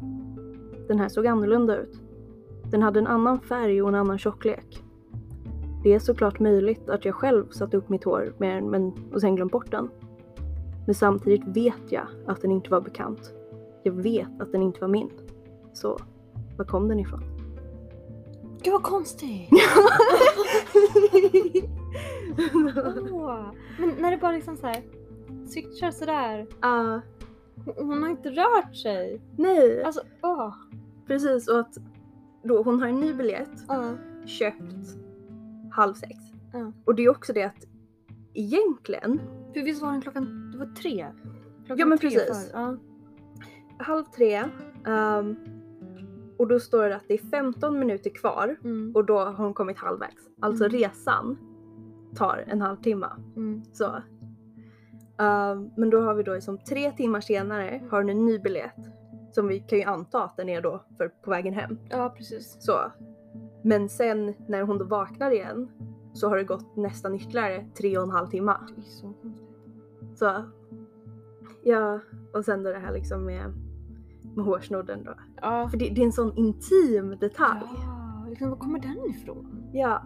[0.87, 2.01] Den här såg annorlunda ut.
[2.71, 4.83] Den hade en annan färg och en annan tjocklek.
[5.83, 9.21] Det är såklart möjligt att jag själv satte upp mitt hår med den men, och
[9.21, 9.89] sen glömt bort den.
[10.85, 13.33] Men samtidigt vet jag att den inte var bekant.
[13.83, 15.09] Jag vet att den inte var min.
[15.73, 15.97] Så,
[16.57, 17.34] var kom den ifrån?
[18.65, 19.49] Gud vad konstigt!
[23.11, 23.51] Åh.
[23.79, 24.83] Men när det bara liksom så här
[25.47, 26.47] cyklar sådär.
[26.59, 26.99] Ah,
[27.65, 29.21] Hon hon har inte rört sig.
[29.37, 30.53] nej, Alltså åh.
[31.07, 31.47] precis.
[31.47, 31.77] Och att
[32.43, 33.93] då, hon har en ny biljett, Ja.
[34.25, 34.63] köpt
[35.71, 36.13] halv sex.
[36.53, 36.71] Ja.
[36.85, 37.65] Och det är också det att
[38.33, 39.21] egentligen,
[39.53, 41.05] För visst var den klockan, det var tre?
[41.65, 42.51] Klockan Ja, men tre precis.
[42.51, 42.77] för- Ja.
[43.79, 44.43] halv tre,
[44.85, 45.35] ehm,
[46.37, 48.91] och då står det att det är 15 minuter kvar Mm.
[48.95, 50.23] och då har hon kommit halvvägs.
[50.41, 50.77] Alltså Mm.
[50.77, 51.37] resan
[52.15, 53.07] tar en halvtimme.
[53.35, 53.61] Mm.
[53.73, 53.85] Så.
[55.17, 58.75] Ehm, men då har vi då som tre timmar senare har hon en ny biljett.
[59.31, 61.77] Som vi kan ju anta att den är då för på vägen hem.
[61.89, 62.57] Ja precis.
[62.59, 62.77] Så.
[63.63, 65.71] Men sen när hon då vaknar igen
[66.13, 68.55] så har det gått nästan ytterligare tre och en halv timme.
[68.83, 69.13] Så.
[70.15, 70.43] Så.
[71.63, 71.99] Ja,
[72.33, 73.53] och sen då det här liksom med,
[74.35, 75.13] med hårsnodden då.
[75.41, 75.69] Ja.
[75.69, 77.59] För det, det är en sån intim detalj.
[77.73, 79.63] Ja, liksom, var kommer den ifrån?
[79.73, 80.01] Ja.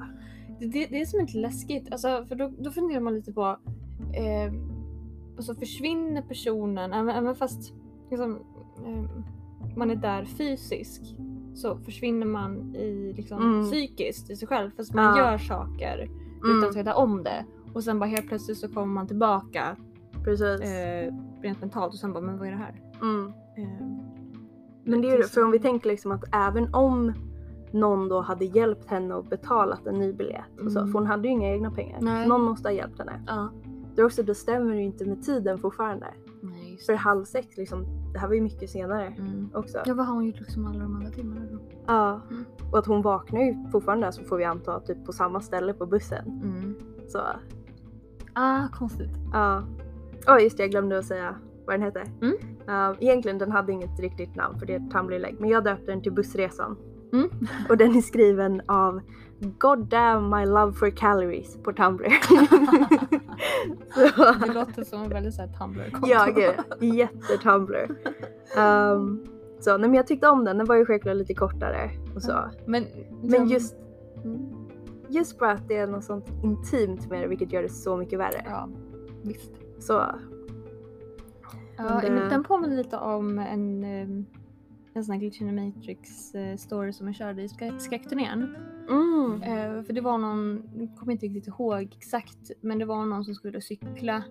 [0.59, 3.41] Det, det, det är som inte läskigt, alltså, för då, då funderar man lite på,
[4.13, 4.53] eh,
[5.37, 7.73] alltså försvinner personen, även, även fast
[8.09, 8.39] liksom,
[8.85, 9.03] eh,
[9.77, 11.15] man är där fysiskt,
[11.55, 13.63] så försvinner man i liksom, Mm.
[13.71, 15.31] psykiskt i sig själv, fast man Ja.
[15.31, 16.09] gör saker
[16.43, 17.45] Mm, utan att veta om det.
[17.73, 19.75] Och sen bara helt plötsligt så kommer man tillbaka
[20.23, 20.61] precis.
[20.61, 22.81] eh, rent mentalt och sen bara, men vad är det här?
[23.01, 23.33] Mm.
[23.57, 23.87] Eh,
[24.83, 27.13] Men det är ju det, för om vi tänker liksom att även om
[27.71, 30.91] någon då hade hjälpt henne och betalat en ny biljett och så, Mm.
[30.91, 31.97] för hon hade ju inga egna pengar.
[32.01, 32.27] Nej.
[32.27, 33.21] Någon måste ha hjälpt henne.
[33.27, 33.49] Ja.
[33.95, 36.07] Då, också, då stämmer det ju inte med tiden fortfarande.
[36.41, 36.99] Nej, just För det.
[36.99, 39.49] halv sex liksom, det här var ju mycket senare Mm.
[39.53, 39.77] också.
[39.85, 41.59] Ja, vad har hon gjort liksom alla de andra timmarna då?
[41.87, 42.21] Ja.
[42.29, 42.45] Mm.
[42.71, 45.85] Och att hon vaknar ju fortfarande så får vi anta typ på samma ställe på
[45.85, 46.27] bussen.
[46.43, 46.75] Mm.
[47.07, 47.19] Så
[48.33, 49.11] Ah, konstigt.
[49.33, 49.63] ja.
[50.27, 51.35] Åh just det, jag glömde att säga
[51.69, 52.03] vad den heter.
[52.21, 52.35] Mm.
[52.67, 55.91] Ja, egentligen den hade inget riktigt namn för det är ett Tumblr-lägg men jag döpte
[55.91, 56.77] den till Bussresan.
[57.13, 57.29] Mm.
[57.69, 59.01] Och den är skriven av
[59.59, 62.09] God damn my love for calories på Tumblr.
[64.47, 66.07] Det låter som en väldigt såhär Tumblr-konto.
[66.07, 66.53] ja gud,
[66.95, 67.87] jätte-Tumblr.
[68.57, 69.25] Um,
[69.59, 72.33] så nej, men jag tyckte om den, den var ju självklart lite kortare och så.
[72.65, 72.85] Men,
[73.23, 73.75] Men just,
[74.23, 74.39] Mm.
[75.09, 78.19] just bara att det är något sånt intimt med det vilket gör det så mycket
[78.19, 78.45] värre.
[78.49, 78.69] Ja,
[79.23, 79.51] visst.
[79.79, 80.05] Så
[81.79, 84.25] Ja, Men det- Den påminner lite om en, ehm,
[84.93, 88.55] en sån här Glitch in the Matrix eh, story som jag körde i skräck- skräckturnén.
[88.89, 89.41] mm.
[89.43, 93.25] Eh, för det var någon, jag kommer inte riktigt ihåg exakt, men det var någon
[93.25, 94.23] som skulle cykla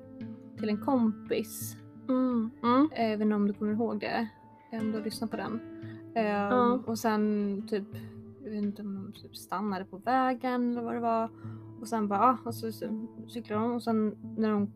[0.58, 1.76] till en kompis.
[2.08, 2.50] Mm.
[2.62, 2.88] Mm.
[2.92, 4.28] Eh, vet inte om du kommer ihåg det?
[4.72, 5.61] eh, Om du har lyssnat på den.
[6.14, 6.78] Eh, Ja.
[6.87, 7.84] Och sen typ,
[8.44, 11.30] jag vet inte om de typ stannade på vägen eller vad det var.
[11.80, 14.72] Och sen bara, ah, och så, så cyklade de och sen när de,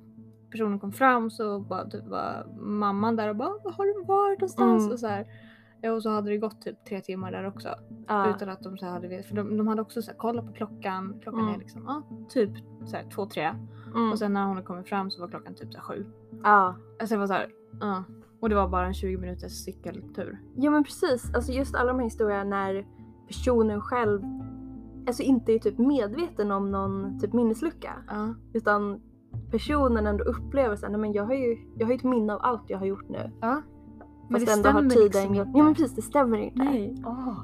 [0.53, 4.41] personen kom fram så bara, typ, var mamman där och bara, var har du varit
[4.41, 4.83] någonstans?
[4.83, 4.93] Mm.
[4.93, 5.27] Och så här.
[5.97, 7.69] Och så hade det gått typ tre timmar där också.
[8.09, 8.31] Ja.
[8.31, 10.53] Utan att de så hade vet, för de, de hade också så här, kollat på
[10.53, 11.21] klockan.
[11.23, 11.55] Klockan Mm.
[11.55, 12.51] är liksom, ja, typ
[12.87, 13.55] så här, två, tre.
[13.95, 14.13] Mm.
[14.13, 16.07] Och sen när hon kommit fram så var klockan typ så här, sju.
[16.43, 16.75] ja.
[17.01, 18.05] Alltså det var så här, ja.
[18.41, 20.39] Och det var bara en 20 minuters cykeltur.
[20.57, 22.87] Ja men precis, alltså just alla de här historierna när
[23.27, 24.23] personen själv
[25.07, 27.95] alltså inte är typ medveten om någon typ minneslucka
[28.53, 29.01] utan
[29.51, 32.63] personen ändå upplever såhär, nej men jag har ju jag har ett minne av allt
[32.71, 33.31] jag har gjort nu.
[33.41, 33.63] ja.
[34.29, 35.47] Men Fast det ändå har stämmer tiden liksom gått.
[35.47, 35.59] inte.
[35.59, 36.59] Ja men precis, det stämmer inte.
[36.65, 36.95] Nej.
[37.07, 37.39] Åh.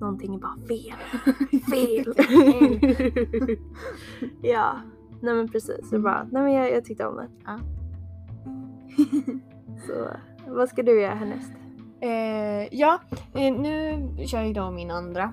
[0.00, 0.96] Någonting är bara fel.
[1.70, 2.14] Fel!
[4.42, 4.72] Ja,
[5.20, 5.88] nej men precis.
[5.88, 6.02] Så Mm.
[6.02, 7.28] bara, nej men jag, jag tyckte om det.
[7.44, 7.58] Ja.
[9.86, 10.06] Så
[10.52, 11.52] vad ska du göra härnäst?
[12.00, 12.98] Eh, ja,
[13.34, 15.32] eh, nu kör jag då min andra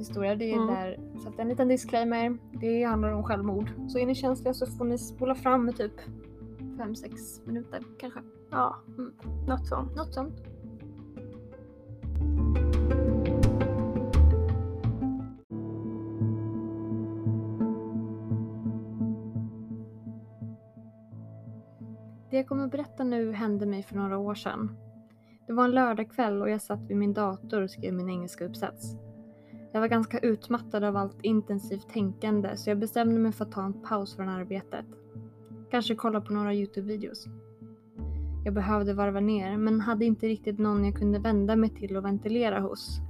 [0.00, 0.36] historia.
[0.36, 0.66] Det är Mm.
[0.66, 2.38] där, så att en liten disclaimer.
[2.60, 3.70] Det handlar om självmord.
[3.88, 5.92] Så är ni känsliga så får ni spola fram med typ
[6.78, 8.20] 5-6 minuter kanske.
[8.50, 9.12] Ja, Mm.
[9.48, 9.96] något sånt.
[9.96, 10.34] Något sånt.
[22.30, 24.76] Det jag kommer att berätta nu hände mig för några år sedan.
[25.46, 28.94] Det var en lördagkväll och jag satt vid min dator och skrev min engelska uppsats.
[29.72, 33.64] Jag var ganska utmattad av allt intensivt tänkande så jag bestämde mig för att ta
[33.64, 34.84] en paus från arbetet.
[35.70, 37.26] Kanske kolla på några Youtube-videos.
[38.44, 42.04] Jag behövde varva ner men hade inte riktigt någon jag kunde vända mig till och
[42.04, 43.00] ventilera hos.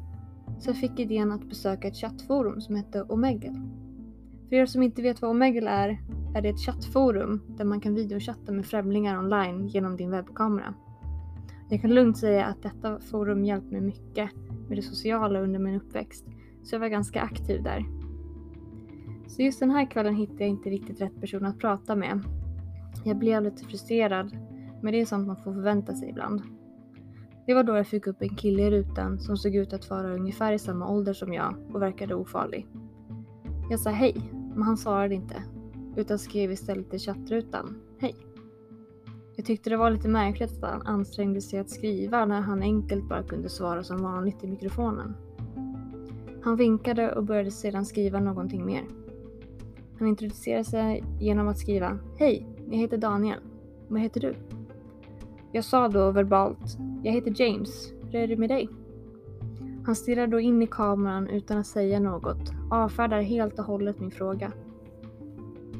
[0.58, 3.62] Så jag fick idén att besöka ett chattforum som hette Omegle.
[4.48, 6.00] För er som inte vet vad Omegle är,
[6.34, 10.74] är det ett chattforum där man kan videochatta med främlingar online genom din webbkamera.
[11.70, 14.30] Jag kan lugnt säga att detta forum hjälpt mig mycket
[14.68, 16.24] med det sociala under min uppväxt,
[16.62, 17.84] så jag var ganska aktiv där.
[19.28, 22.20] Så just den här kvällen hittade jag inte riktigt rätt person att prata med.
[23.04, 24.36] Jag blev lite frustrerad,
[24.82, 26.42] men det är sånt man får förvänta sig ibland.
[27.46, 30.14] Det var då jag fick upp en kille i rutan som såg ut att vara
[30.14, 32.66] ungefär i samma ålder som jag och verkade ofarlig.
[33.70, 35.42] Jag sa hej, men han svarade inte,
[35.96, 38.14] utan skrev istället i chattrutan hej.
[39.36, 43.08] Jag tyckte det var lite märkligt att han ansträngde sig att skriva när han enkelt
[43.08, 45.14] bara kunde svara som vanligt i mikrofonen.
[46.42, 48.84] Han vinkade och började sedan skriva någonting mer.
[49.98, 53.40] Han introducerade sig genom att skriva Hej, jag heter Daniel.
[53.88, 54.34] Vad heter du?
[55.52, 57.92] Jag sa då verbalt Jag heter James.
[58.02, 58.68] Hur är det med dig?
[59.86, 64.10] Han stirrar då in i kameran utan att säga något, avfärdar helt och hållet min
[64.10, 64.52] fråga.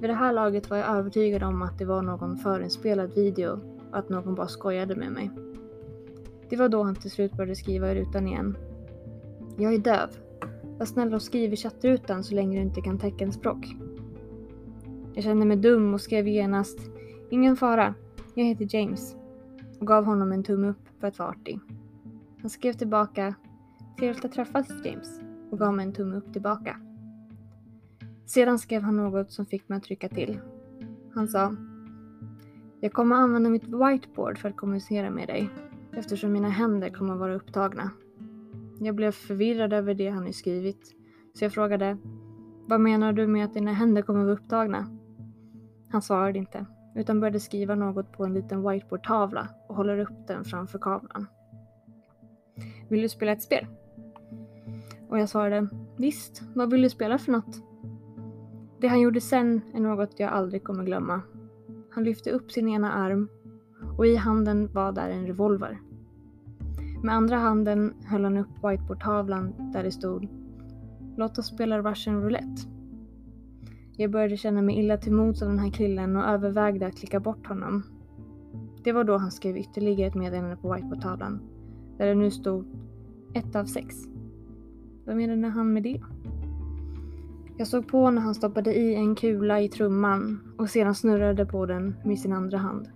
[0.01, 3.99] Vid det här laget var jag övertygad om att det var någon förinspelad video och
[3.99, 5.31] att någon bara skojade med mig.
[6.49, 8.57] Det var då han till slut började skriva i rutan igen.
[9.57, 10.09] Jag är döv.
[10.81, 13.77] Var snäll och skriv i chattrutan så länge du inte kan teckenspråk.
[15.15, 16.79] Jag kände mig dum och skrev genast
[17.31, 17.95] Ingen fara,
[18.35, 19.17] jag heter James
[19.81, 21.59] och gav honom en tumme upp för att vara artig.
[22.41, 23.35] Han skrev tillbaka
[23.99, 25.21] Trevligt att träffas James.
[25.51, 26.77] och gav mig en tumme upp tillbaka.
[28.27, 30.41] Sedan skrev han något som fick mig att trycka till.
[31.15, 31.57] Han sa
[32.81, 35.51] Jag kommer använda mitt whiteboard för att kommunicera med dig
[35.93, 37.91] eftersom mina händer kommer vara upptagna.
[38.83, 40.95] Jag blev förvirrad över det han nu skrivit
[41.35, 41.97] så jag frågade
[42.67, 44.87] Vad menar du med att dina händer kommer vara upptagna?
[45.91, 50.45] Han svarade inte utan började skriva något på en liten whiteboardtavla och håller upp den
[50.45, 51.27] framför kameran.
[52.89, 53.67] Vill du spela ett spel?
[55.09, 57.63] Och jag svarade visst, vad vill du spela för något?
[58.81, 61.23] Det han gjorde sen är något jag aldrig kommer glömma.
[61.91, 63.29] Han lyfte upp sin ena arm
[63.99, 65.79] och i handen var där en revolver.
[67.03, 70.29] Med andra handen höll han upp whiteboardtavlan där det stod
[71.17, 72.63] Låt oss spela Russian roulette.
[73.97, 77.21] Jag började känna mig illa till mods av den här killen och övervägde att klicka
[77.21, 77.83] bort honom.
[78.85, 81.41] Det var då han skrev ytterligare ett meddelande på whiteboardtavlan
[81.99, 82.65] där det nu stod
[83.35, 83.97] ett av sex.
[85.07, 86.01] Vad menade han med det?
[87.57, 91.67] Jag såg på när han stoppade i en kula i trumman och sedan snurrade på
[91.67, 92.89] den med sin andra hand.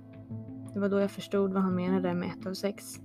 [0.75, 3.04] Det var då jag förstod vad han menade med ett av sex.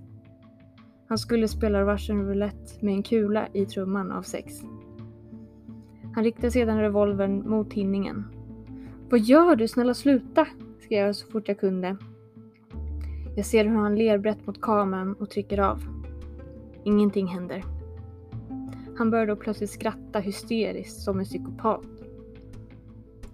[1.10, 4.54] Han skulle spela Russian roulette med en kula i trumman av sex.
[6.14, 8.24] Han riktade sedan revolvern mot tinningen.
[9.08, 9.68] Vad gör du?
[9.68, 10.46] Snälla sluta!
[10.80, 11.96] skrev jag så fort jag kunde.
[13.36, 15.82] Jag ser hur han ler brett mot kameran och trycker av.
[16.84, 17.64] Ingenting händer.
[18.98, 21.84] Han började då plötsligt skratta hysteriskt som en psykopat.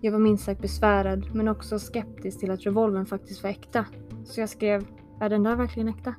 [0.00, 3.84] Jag var minst sagt besvärad men också skeptisk till att revolvern faktiskt var äkta.
[4.24, 4.84] Så jag skrev,
[5.20, 6.14] är den där verkligen äkta?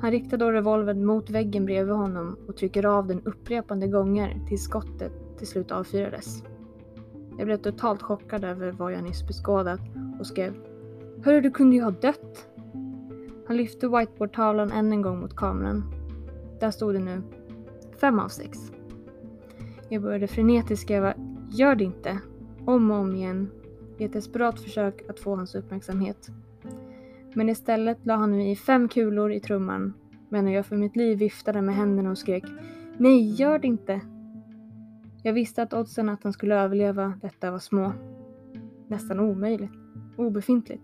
[0.00, 4.64] Han riktar då revolvern mot väggen bredvid honom och trycker av den upprepande gånger tills
[4.64, 6.42] skottet till slut avfyrades.
[7.38, 9.80] Jag blev totalt chockad över vad jag nyss beskådat
[10.20, 10.54] och skrev
[11.24, 12.48] Hörru, du kunde ju ha dött!
[13.46, 15.94] Han lyfte whiteboardtavlan än en gång mot kameran.
[16.60, 17.22] Där stod det nu
[18.00, 18.58] fem av sex.
[19.88, 21.14] Jag började frenetiskt skriva
[21.50, 22.18] Gör det inte!
[22.66, 23.50] Om och om igen
[23.98, 26.30] i ett desperat försök att få hans uppmärksamhet.
[27.34, 29.94] Men istället la han nu i fem kulor i trumman
[30.28, 32.44] medan jag för mitt liv viftade med händerna och skrek
[32.98, 34.00] Nej, gör det inte!
[35.22, 37.92] Jag visste att oddsen att han skulle överleva detta var små.
[38.88, 39.72] Nästan omöjligt.
[40.16, 40.82] Obefintligt.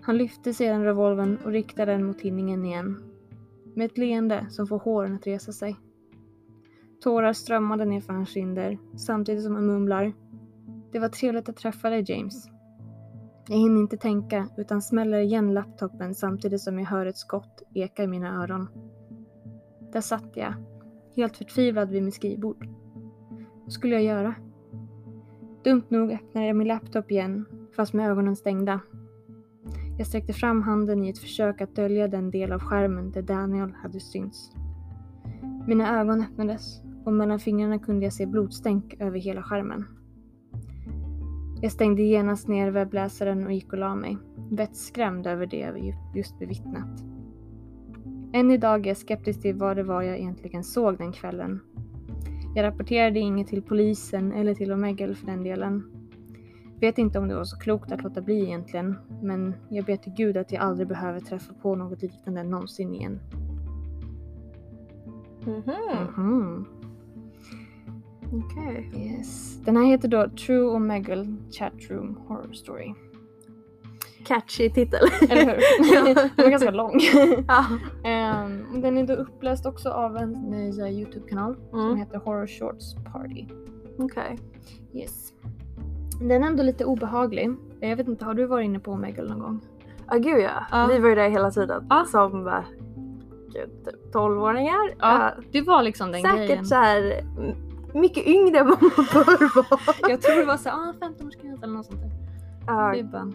[0.00, 3.02] Han lyfte sedan revolvern och riktade den mot tinningen igen.
[3.74, 5.76] Med ett leende som får håren att resa sig.
[7.00, 10.12] Tårar strömmade ner för hans kinder samtidigt som han mumlar.
[10.92, 12.48] Det var trevligt att träffa dig James.
[13.50, 18.02] Jag hinner inte tänka utan smäller igen laptopen samtidigt som jag hör ett skott eka
[18.02, 18.68] i mina öron.
[19.92, 20.54] Där satt jag,
[21.16, 22.68] helt förtvivlad vid mitt skrivbord.
[23.62, 24.34] Vad skulle jag göra?
[25.64, 28.80] Dumt nog öppnade jag min laptop igen, fast med ögonen stängda.
[29.98, 33.72] Jag sträckte fram handen i ett försök att dölja den del av skärmen där Daniel
[33.82, 34.52] hade synts.
[35.66, 39.99] Mina ögon öppnades och mellan fingrarna kunde jag se blodstänk över hela skärmen.
[41.62, 44.18] Jag stängde genast ner webbläsaren och gick och la mig,
[44.50, 47.00] vettskrämd över det jag just bevittnat.
[48.32, 51.60] Än idag är jag skeptisk till vad det var jag egentligen såg den kvällen.
[52.54, 55.82] Jag rapporterade inget till polisen eller till Omegle för den delen.
[56.80, 60.12] Vet inte om det var så klokt att låta bli egentligen, men jag ber till
[60.12, 63.20] gud att jag aldrig behöver träffa på något liknande någonsin igen.
[65.46, 65.62] Mhm.
[66.16, 66.66] Mhm.
[68.32, 68.90] Okej.
[68.96, 69.58] Yes.
[69.64, 71.26] Den här heter då True Omegle
[71.58, 72.94] Chatroom Horror Story.
[74.26, 75.00] Catchy titel.
[75.30, 76.14] Eller hur?
[76.14, 77.00] Den var ganska lång.
[77.48, 77.64] ja.
[78.10, 81.96] Ehm, den är då uppläst också av en ny Youtube-kanal som Mm.
[81.96, 83.46] heter Horror Shorts Party.
[83.98, 84.38] Okej.
[84.94, 85.32] Yes.
[86.20, 87.50] Den är ändå lite obehaglig.
[87.80, 89.60] Jag vet inte, har du varit inne på Omegle någon gång?
[90.08, 90.64] Ja gud ja.
[90.70, 90.86] Ja.
[90.92, 91.86] Vi var ju där hela tiden.
[91.90, 92.04] Ja.
[92.08, 92.50] Som
[93.52, 94.88] typ 12-åringar.
[94.88, 94.94] Ja,
[95.36, 96.64] Ja, Det var liksom den säkert grejen.
[96.66, 97.54] så här m-
[97.94, 100.10] mycket yngre än vad man bör vara.
[100.10, 102.10] Jag tror det var såhär, ah, 15-årsgräns eller något sånt där.
[102.66, 103.32] Ja, Det, bara,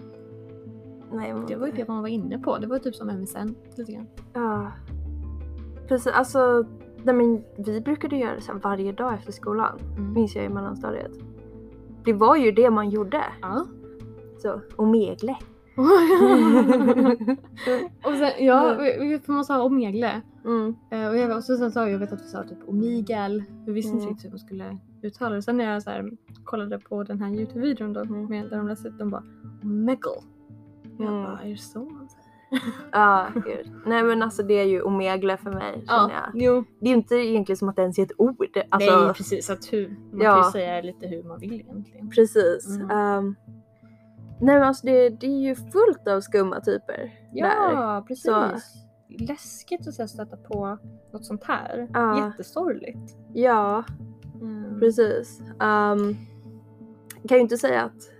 [1.11, 2.57] nej, men- det var ju det man var inne på.
[2.57, 4.07] Det var typ som MSN lite grann.
[4.33, 4.71] Ja.
[5.87, 6.65] Precis, alltså
[7.03, 9.79] nej, men vi brukade göra det så varje dag efter skolan.
[9.97, 10.13] Mm.
[10.13, 11.11] Minns jag i mellanstadiet.
[12.05, 13.23] Det var ju det man gjorde.
[13.41, 13.65] Ja.
[14.37, 15.35] Så, och megle.
[18.03, 20.21] och sen, ja, vi, vi för man sa Omegle.
[20.45, 20.75] Mm.
[20.91, 23.43] Eh, och, jag, och så sen sa jag vet att vi sa typ Omigel.
[23.65, 24.09] Vi visste inte Mm.
[24.09, 25.41] riktigt hur man skulle uttala det.
[25.41, 26.11] Sen när jag så här,
[26.43, 28.25] kollade på den här Youtube-videon då, Mm.
[28.25, 29.23] med, där de läste ut, de bara
[29.63, 30.11] Omegle.
[30.97, 31.23] Jag Mm.
[31.23, 32.25] bara, är det så man säger?
[32.91, 33.71] Ja, gud.
[33.85, 36.29] Nej men alltså det är ju omegle för mig känner jag.
[36.33, 36.63] jo.
[36.79, 38.57] Det är ju inte egentligen som att det ens är ett ord.
[38.69, 40.33] Alltså, Nej precis, att hur, man Ja.
[40.35, 42.09] kan ju säga lite hur man vill egentligen.
[42.09, 42.67] Precis.
[42.77, 42.89] Mm.
[42.91, 43.35] Ehm,
[44.41, 47.11] nej men alltså det, det är ju fullt av skumma typer där.
[47.33, 48.23] Ja precis.
[48.25, 48.49] Så-
[49.19, 50.77] läskigt att så här, stöta på
[51.13, 51.87] något sånt här.
[51.93, 52.25] Ja.
[52.27, 53.15] Jättesorgligt.
[53.33, 53.83] Ja,
[54.41, 54.79] Mm.
[54.79, 55.39] precis.
[55.41, 56.15] Um,
[57.27, 58.11] kan ju inte säga att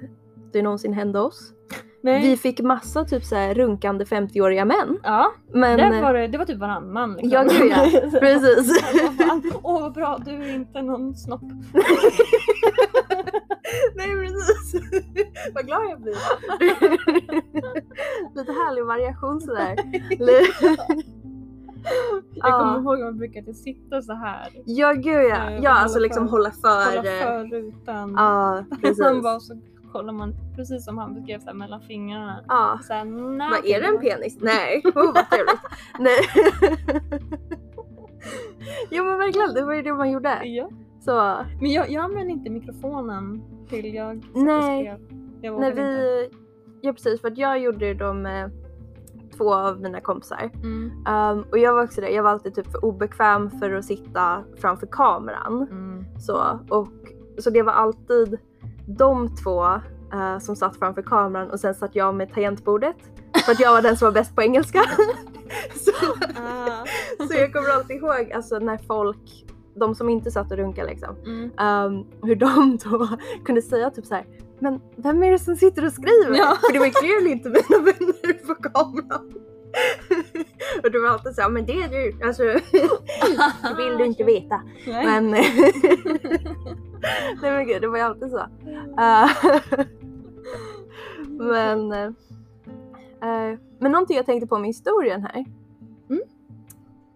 [0.53, 1.51] det någonsin hände oss.
[2.01, 2.22] Nej.
[2.22, 4.99] Vi fick massa typ så här runkande 50-åriga män.
[5.03, 5.78] Ja, Men...
[5.78, 7.13] där var det, det var typ varannan.
[7.13, 7.32] Liksom.
[7.32, 8.09] Ja, gud ja.
[8.20, 8.84] Precis.
[9.63, 11.41] Åh vad bra, du är inte någon snopp.
[13.95, 14.82] Nej precis.
[15.55, 16.16] Vad glad jag blir.
[18.36, 19.76] Lite härlig variation sådär.
[22.34, 22.59] Jag Ja.
[22.59, 24.49] kommer ihåg att man brukade sitta så här.
[24.66, 25.36] Ja gud ja.
[25.49, 26.86] Eh, Ja hålla alltså liksom för- hålla för.
[26.95, 28.13] Kolla eh, för rutan.
[28.18, 28.99] Ja precis.
[28.99, 29.61] Man bara så
[29.91, 32.43] kollar man precis som han beskrev så här, mellan fingrarna.
[32.47, 32.80] Ja.
[32.84, 34.38] Så här, nej, Vad är det en penis?
[34.41, 34.82] Nej.
[34.86, 35.61] Oh, vad trevligt.
[35.99, 36.20] Nej.
[38.91, 40.41] jo men verkligen, det var ju det man gjorde.
[40.43, 40.70] Ja.
[41.06, 44.84] Så Men jag, jag använder inte mikrofonen till jag Nej.
[44.84, 45.20] skrev.
[45.41, 46.01] Jag när vågade inte.
[46.01, 46.30] vi...
[46.82, 48.51] Ja precis för att jag gjorde det med
[49.38, 50.51] två av mina kompisar.
[50.53, 50.91] Mm.
[51.08, 54.43] Um, och jag var också det, jag var alltid typ för obekväm för att sitta
[54.58, 55.68] framför kameran.
[55.72, 56.06] Mm.
[56.20, 56.88] Så, och,
[57.38, 58.39] så det var alltid
[58.88, 59.66] de två
[60.14, 62.95] eh, som satt framför kameran och sen satt jag med tangentbordet.
[63.45, 64.82] För att jag var den som var bäst på engelska.
[65.76, 65.91] så,
[66.36, 66.86] Ah.
[67.28, 69.45] så jag kommer alltid ihåg alltså, när folk,
[69.76, 71.44] de som inte satt och runkade liksom, Mm.
[71.44, 73.08] um, hur de då
[73.46, 74.26] kunde säga typ så här.
[74.60, 76.38] Men vem är det som sitter och skriver?
[76.38, 76.58] Ja.
[76.62, 79.34] För det var clearly inte mina vänner på kameran.
[80.84, 82.26] och det var alltid så här, men det är du.
[82.26, 82.44] Alltså,
[83.70, 84.62] det vill du inte veta.
[84.88, 85.06] Nej.
[85.06, 85.32] Men
[87.42, 88.40] Nej men gud, det var ju alltid så.
[89.00, 89.30] Eh,
[91.30, 95.46] men, eh, men någonting jag tänkte på med historien här.
[96.10, 96.22] Mm.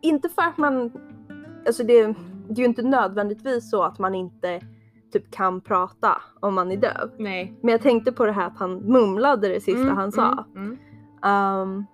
[0.01, 0.91] Inte för att man,
[1.67, 2.15] alltså det,
[2.49, 4.61] det är ju inte nödvändigtvis så att man inte
[5.13, 7.11] typ kan prata om man är döv.
[7.17, 7.59] Nej.
[7.61, 10.45] Men jag tänkte på det här att han mumlade det sista Mm, han sa.
[10.55, 10.77] Mm.
[11.23, 11.85] ehm,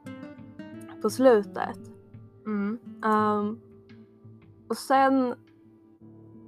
[1.01, 1.77] på slutet.
[3.05, 3.59] Ehm,
[4.69, 5.35] och sen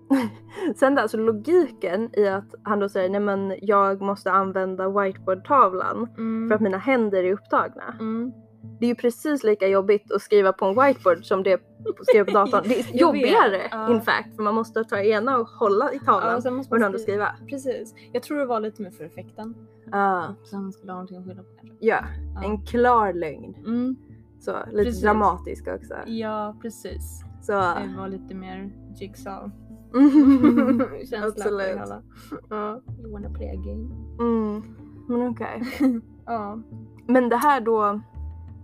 [0.75, 6.07] Sen där, alltså logiken i att han då säger nej men jag måste använda whiteboardtavlan
[6.17, 6.49] Mm.
[6.49, 7.83] för att mina händer är upptagna.
[7.99, 8.33] Mm.
[8.79, 11.55] Det är ju precis lika jobbigt att skriva på en whiteboard som det är
[11.99, 12.63] att skriva på datorn.
[12.67, 13.91] Det är jobbigare ja.
[13.93, 17.29] in fact för man måste ta ena och hålla i tavlan Ja, och andra skriva.
[17.49, 17.93] Precis.
[18.13, 19.55] Jag tror det var lite mer för effekten.
[19.91, 21.77] Ja, Så han skulle ha någonting att skylla på kanske.
[21.85, 21.99] ja,
[22.35, 22.43] Ja.
[22.43, 23.55] en klar lögn.
[23.65, 23.95] Mm.
[24.39, 25.01] Så lite Precis.
[25.01, 25.93] dramatisk också.
[26.05, 27.23] Ja, precis.
[27.41, 27.51] Så.
[27.53, 29.51] Det var lite mer jigsaw.
[31.09, 31.67] Känsla Absolut.
[31.67, 32.01] hela.
[32.49, 32.81] Ja.
[32.99, 33.89] You wanna play a game?
[34.19, 34.63] mm.
[35.07, 35.61] Men okej.
[36.25, 36.59] Ja.
[37.07, 38.01] Men det här då,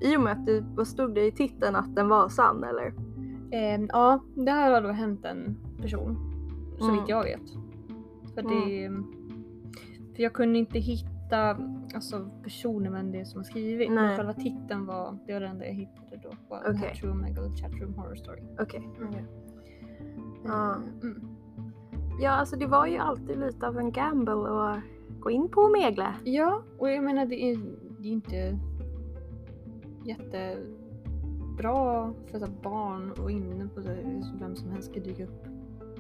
[0.04, 2.94] i och med att det, vad stod det i titeln att den var sann eller?
[3.52, 6.18] Ehm, ja, det här har då hänt en person.
[6.80, 6.96] Så Mm.
[7.00, 7.50] vitt jag vet.
[8.36, 8.90] För det...
[10.16, 11.58] För jag kunde inte hitta
[11.96, 13.92] alltså, personen vem det som har skrivit.
[13.92, 14.04] Nej.
[14.08, 16.30] Men själva titeln var, det var det enda jag hittade då.
[16.50, 16.94] Var den här.
[16.94, 18.42] True Omegle Chatroom Horror Story.
[18.60, 18.90] Okej.
[19.00, 19.20] Ja.
[20.46, 20.76] Ja.
[21.04, 21.28] Mm.
[22.22, 24.80] Ja, alltså det var ju alltid lite av en gamble att
[25.20, 26.14] gå in på Omegle.
[26.24, 27.58] ja, och jag menar det är,
[28.00, 28.60] det är inte
[30.06, 30.54] jättebra
[32.32, 35.48] för så barn och inne på här, så vem som helst ska dyka upp.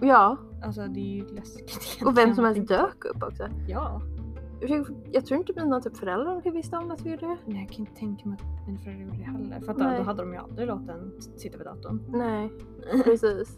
[0.01, 2.82] Ja, Alltså det är ju läskigt och vem som egentligen.
[2.82, 3.47] helst dök upp också.
[3.68, 4.01] Ja.
[5.12, 7.38] Jag, tror inte mina typ föräldrar visste om att vi gjorde det.
[7.45, 9.60] Nej, jag kan inte tänka mig att mina föräldrar gjorde det heller.
[9.60, 9.97] För att Nej.
[9.97, 11.99] då hade de ju aldrig låtit en sitta vid datorn.
[12.08, 12.51] Nej,
[13.04, 13.58] precis.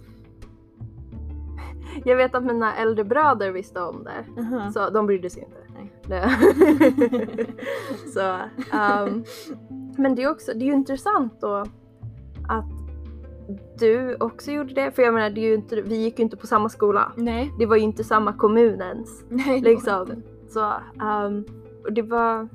[2.05, 4.41] Jag vet att mina äldre bröder visste om det.
[4.41, 4.71] Aha.
[4.71, 5.57] Så de brydde sig inte.
[5.73, 5.91] Nej.
[6.07, 6.29] Det.
[8.13, 8.39] så,
[8.77, 9.23] ehm,
[9.97, 11.55] men det är också, det är ju intressant då
[12.49, 12.65] att
[13.79, 14.91] du också gjorde det.
[14.91, 17.11] För jag menar, det är inte, vi gick ju inte på samma skola.
[17.15, 17.51] Nej.
[17.59, 19.23] Det var ju inte samma kommun ens.
[19.29, 20.01] Nej, Liksom.
[20.01, 20.21] inte.
[20.49, 21.45] Så, ehm,
[21.83, 22.47] och det var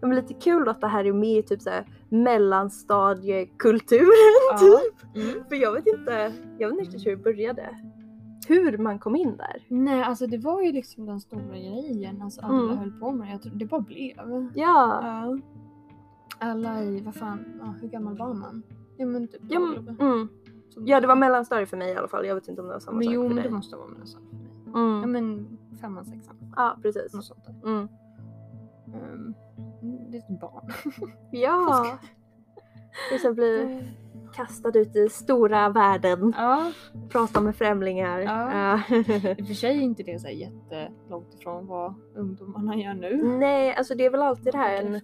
[0.00, 4.08] ja, men lite kul att det här är med i typ såhär mellanstadiekulturen
[4.50, 4.58] Ja.
[4.58, 5.16] typ.
[5.16, 5.44] Mm.
[5.48, 7.78] För jag vet inte, jag vet inte hur det började.
[8.48, 9.62] Hur man kom in där.
[9.68, 12.22] Nej, alltså det var ju liksom den stora grejen.
[12.22, 12.76] Alltså alla Mm.
[12.78, 13.30] höll på med det.
[13.32, 14.16] Jag tror, det bara blev.
[14.54, 15.00] Ja.
[15.02, 15.38] Ja.
[16.40, 18.62] Alla i, vad fan, ja, hur gammal var man?
[18.96, 20.28] Ja men typ Ja, men- mm.
[20.76, 22.26] Ja det var mellanstadie för mig i alla fall.
[22.26, 23.44] Jag vet inte om det var samma men sak jo, för men dig.
[23.44, 24.82] det måste vara mellanstadiet för mig.
[24.82, 25.00] Mm.
[25.00, 26.36] Ja men femman, sexan.
[26.56, 27.14] Ja precis.
[27.14, 27.68] Något sånt där.
[27.70, 27.88] Mm.
[28.86, 29.34] Um,
[30.10, 30.70] det är ett barn.
[31.30, 31.98] Ja.
[33.12, 33.82] Det ska bli
[34.34, 36.32] kastad ut i stora världen.
[36.36, 36.72] ja,
[37.08, 38.18] Prata med främlingar.
[38.20, 38.74] Ja.
[39.38, 43.22] I och för sig är inte det så här jättelångt ifrån vad ungdomarna gör nu.
[43.38, 45.00] Nej, alltså det är väl alltid det här en.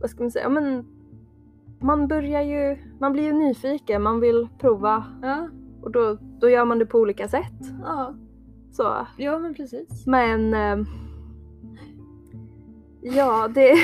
[0.00, 0.84] Vad ska man säga, ja, men
[1.80, 5.48] man börjar ju, man blir ju nyfiken, man vill prova Ja,
[5.82, 7.52] och då, då gör man det på olika sätt.
[7.82, 8.14] ja,
[8.72, 9.06] Så.
[9.16, 10.06] ja men precis.
[10.06, 10.84] Men ehm,
[13.02, 13.72] ja, det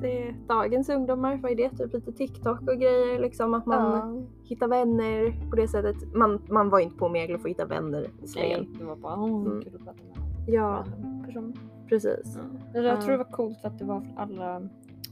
[0.00, 1.70] det är dagens ungdomar, vad är det?
[1.70, 3.54] Typ lite TikTok och grejer liksom.
[3.54, 6.14] Att man hittar vänner på det sättet.
[6.14, 8.10] Man, man var inte på Meglo för att hitta vänner.
[8.36, 9.62] Nej, det var bara oh, Mm.
[9.62, 10.84] kul att prata med Ja,
[11.26, 11.54] person.
[11.94, 12.36] Precis.
[12.36, 12.42] Ja.
[12.74, 13.00] Jag Ja.
[13.00, 14.62] tror det var coolt för att det var för alla,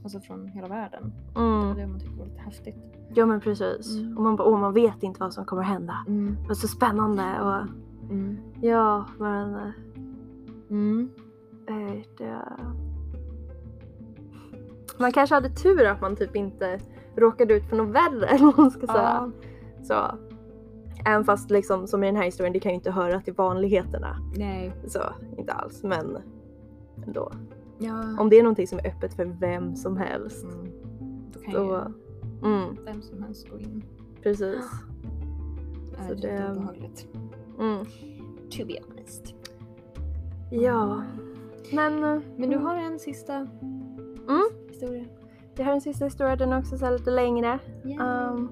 [0.03, 1.13] alltså från hela världen.
[1.33, 1.67] Det Mm.
[1.67, 2.75] var det man tyckte var lite häftigt.
[3.15, 3.97] Ja men precis.
[3.99, 4.17] Mm.
[4.17, 5.97] Och man bara, åh man vet inte vad som kommer hända.
[6.07, 6.37] Mm.
[6.47, 7.67] Det är så spännande och
[8.11, 8.37] Mm.
[8.61, 9.61] ja men eh,
[10.69, 11.09] Mm.
[11.67, 12.37] eh, det...
[14.97, 16.79] Man kanske hade tur att man typ inte
[17.15, 19.01] råkade ut för något värre eller vad man ska säga.
[19.01, 19.31] Ja.
[19.83, 20.17] Så.
[21.05, 24.17] Även fast liksom som i den här historien, det kan ju inte höra till vanligheterna.
[24.37, 24.73] Nej.
[24.87, 24.99] Så
[25.37, 26.17] inte alls men
[27.07, 27.31] ändå.
[27.79, 28.19] Ja.
[28.19, 30.43] Om det är någonting som är öppet för vem som helst.
[30.43, 30.67] Mm.
[31.33, 31.59] Då kan Då,
[32.43, 33.83] ju mm, vem som helst gå in.
[34.23, 34.65] precis.
[35.91, 37.07] Det Så är lite det- obehagligt.
[37.59, 37.85] Mm.
[38.49, 39.35] To be honest.
[40.51, 41.01] Ja.
[41.71, 44.43] Men, eh, Men du har en sista Mm.
[44.69, 45.05] historia?
[45.55, 47.59] jag har en sista historia, den är också så lite längre.
[47.83, 48.29] Ja.
[48.31, 48.49] Um,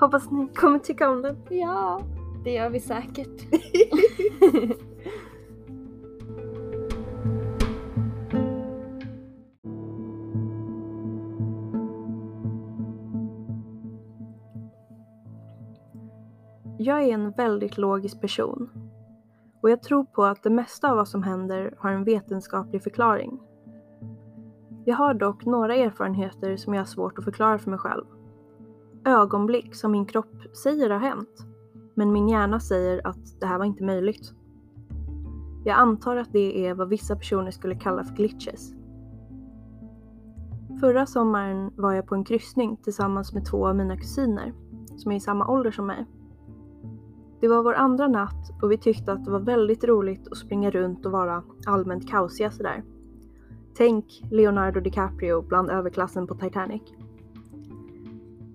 [0.00, 1.36] hoppas ni kommer tycka om den.
[1.50, 2.00] ja,
[2.44, 3.46] det gör vi säkert.
[16.84, 18.70] Jag är en väldigt logisk person.
[19.62, 23.40] Och jag tror på att det mesta av vad som händer har en vetenskaplig förklaring.
[24.84, 28.04] Jag har dock några erfarenheter som jag har svårt att förklara för mig själv.
[29.04, 31.46] Ögonblick som min kropp säger har hänt.
[31.94, 34.32] Men min hjärna säger att det här var inte möjligt.
[35.64, 38.72] Jag antar att det är vad vissa personer skulle kalla för glitches.
[40.80, 44.52] Förra sommaren var jag på en kryssning tillsammans med två av mina kusiner
[44.96, 46.06] som är i samma ålder som mig.
[47.44, 50.70] Det var vår andra natt och vi tyckte att det var väldigt roligt att springa
[50.70, 52.82] runt och vara allmänt kaosiga sådär.
[53.76, 56.82] Tänk Leonardo DiCaprio bland överklassen på Titanic.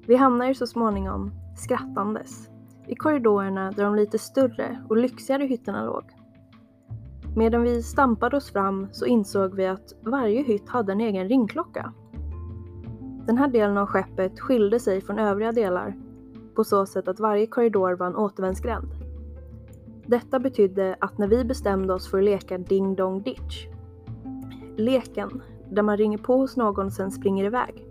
[0.08, 2.50] Vi hamnar så småningom, skrattandes,
[2.88, 6.04] i korridorerna där de lite större och lyxigare hytterna låg.
[7.36, 11.94] Medan vi stampade oss fram så insåg vi att varje hytt hade en egen ringklocka.
[13.26, 16.09] Den här delen av skeppet skilde sig från övriga delar
[16.60, 18.88] på så sätt att varje korridor var en återvändsgränd.
[20.06, 23.68] Detta betydde att när vi bestämde oss för att leka Ding Dong Ditch,
[24.78, 25.42] leken
[25.72, 27.86] där man ringer på hos någon och sen springer iväg,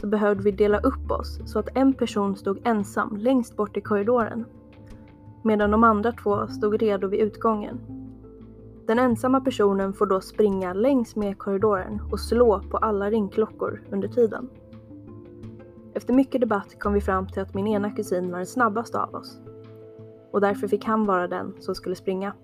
[0.00, 3.80] så behövde vi dela upp oss så att en person stod ensam längst bort i
[3.80, 4.44] korridoren,
[5.42, 7.80] medan de andra två stod redo vid utgången.
[8.86, 14.08] Den ensamma personen får då springa längs med korridoren och slå på alla ringklockor under
[14.08, 14.48] tiden.
[16.00, 19.14] Efter mycket debatt kom vi fram till att min ena kusin var den snabbaste av
[19.14, 19.40] oss.
[20.30, 22.34] Och därför fick han vara den som skulle springa.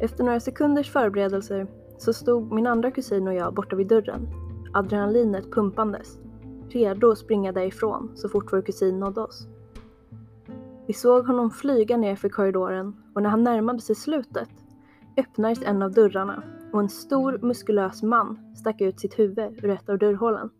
[0.00, 1.66] Efter några sekunders förberedelser
[1.98, 4.28] så stod min andra kusin och jag borta vid dörren,
[4.72, 6.18] adrenalinet pumpandes,
[6.68, 9.46] redo att springa därifrån så fort vår kusin nådde oss.
[10.86, 14.50] Vi såg honom flyga ner för korridoren och när han närmade sig slutet
[15.16, 16.42] öppnades en av dörrarna
[16.72, 20.50] och en stor muskulös man stack ut sitt huvud ur ett av dörrhålen.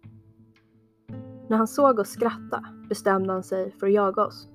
[1.49, 4.49] När han såg oss skratta bestämde han sig för att jaga oss.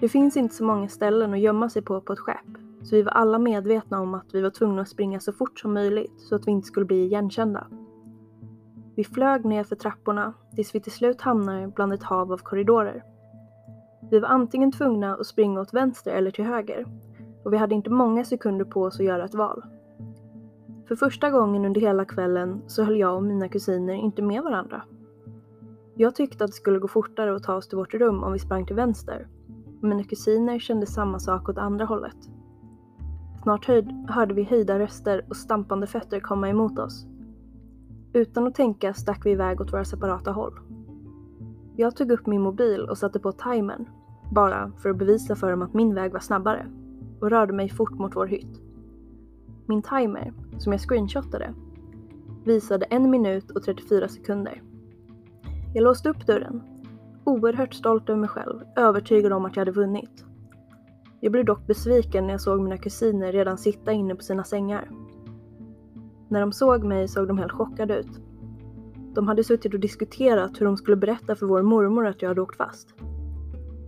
[0.00, 3.02] Det finns inte så många ställen att gömma sig på på ett skepp, så vi
[3.02, 6.34] var alla medvetna om att vi var tvungna att springa så fort som möjligt så
[6.34, 7.66] att vi inte skulle bli igenkända.
[8.96, 13.04] Vi flög ner för trapporna tills vi till slut hamnade bland ett hav av korridorer.
[14.10, 16.86] Vi var antingen tvungna att springa åt vänster eller till höger
[17.44, 19.62] och vi hade inte många sekunder på oss att göra ett val.
[20.88, 24.82] För första gången under hela kvällen så höll jag och mina kusiner inte med varandra.
[25.94, 28.38] Jag tyckte att det skulle gå fortare att ta oss till vårt rum om vi
[28.38, 29.28] sprang till vänster.
[29.78, 32.16] och Mina kusiner kände samma sak åt andra hållet.
[33.42, 37.06] Snart höjd, hörde vi höjda röster och stampande fötter komma emot oss.
[38.12, 40.60] Utan att tänka stack vi iväg åt våra separata håll.
[41.76, 43.88] Jag tog upp min mobil och satte på timern,
[44.32, 46.66] bara för att bevisa för dem att min väg var snabbare,
[47.20, 48.67] och rörde mig fort mot vår hytt.
[49.68, 51.54] Min timer, som jag screenshotade,
[52.44, 54.62] visade 1 minut och 34 sekunder.
[55.74, 56.62] Jag låste upp dörren,
[57.24, 60.24] oerhört stolt över mig själv, övertygad om att jag hade vunnit.
[61.20, 64.90] Jag blev dock besviken när jag såg mina kusiner redan sitta inne på sina sängar.
[66.28, 68.20] När de såg mig såg de helt chockade ut.
[69.14, 72.40] De hade suttit och diskuterat hur de skulle berätta för vår mormor att jag hade
[72.40, 72.94] åkt fast.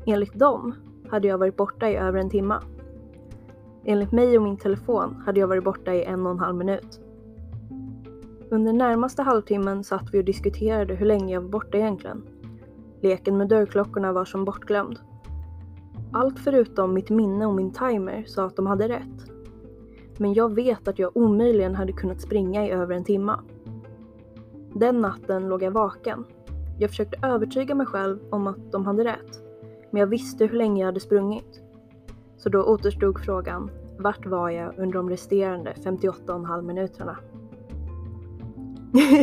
[0.07, 0.75] Enligt dem
[1.11, 2.61] hade jag varit borta i över en timme.
[3.85, 7.01] Enligt mig och min telefon hade jag varit borta i en och en halv minut.
[8.51, 12.23] Under närmaste halvtimmen satt vi och diskuterade hur länge jag var borta egentligen.
[13.01, 14.99] Leken med dörrklockorna var som bortglömd.
[16.13, 19.31] Allt förutom mitt minne och min timer sa att de hade rätt.
[20.19, 23.41] Men jag vet att jag omöjligen hade kunnat springa i över en timma.
[24.75, 26.25] Den natten låg jag vaken.
[26.79, 29.43] Jag försökte övertyga mig själv om att de hade rätt.
[29.91, 31.63] Men jag visste hur länge jag hade sprungit.
[32.43, 37.19] Så då återstod frågan, vart var jag under de resterande 58,5 minuterna?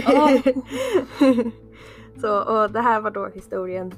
[0.07, 0.35] Åh.
[2.21, 3.91] Så, och det här var då historien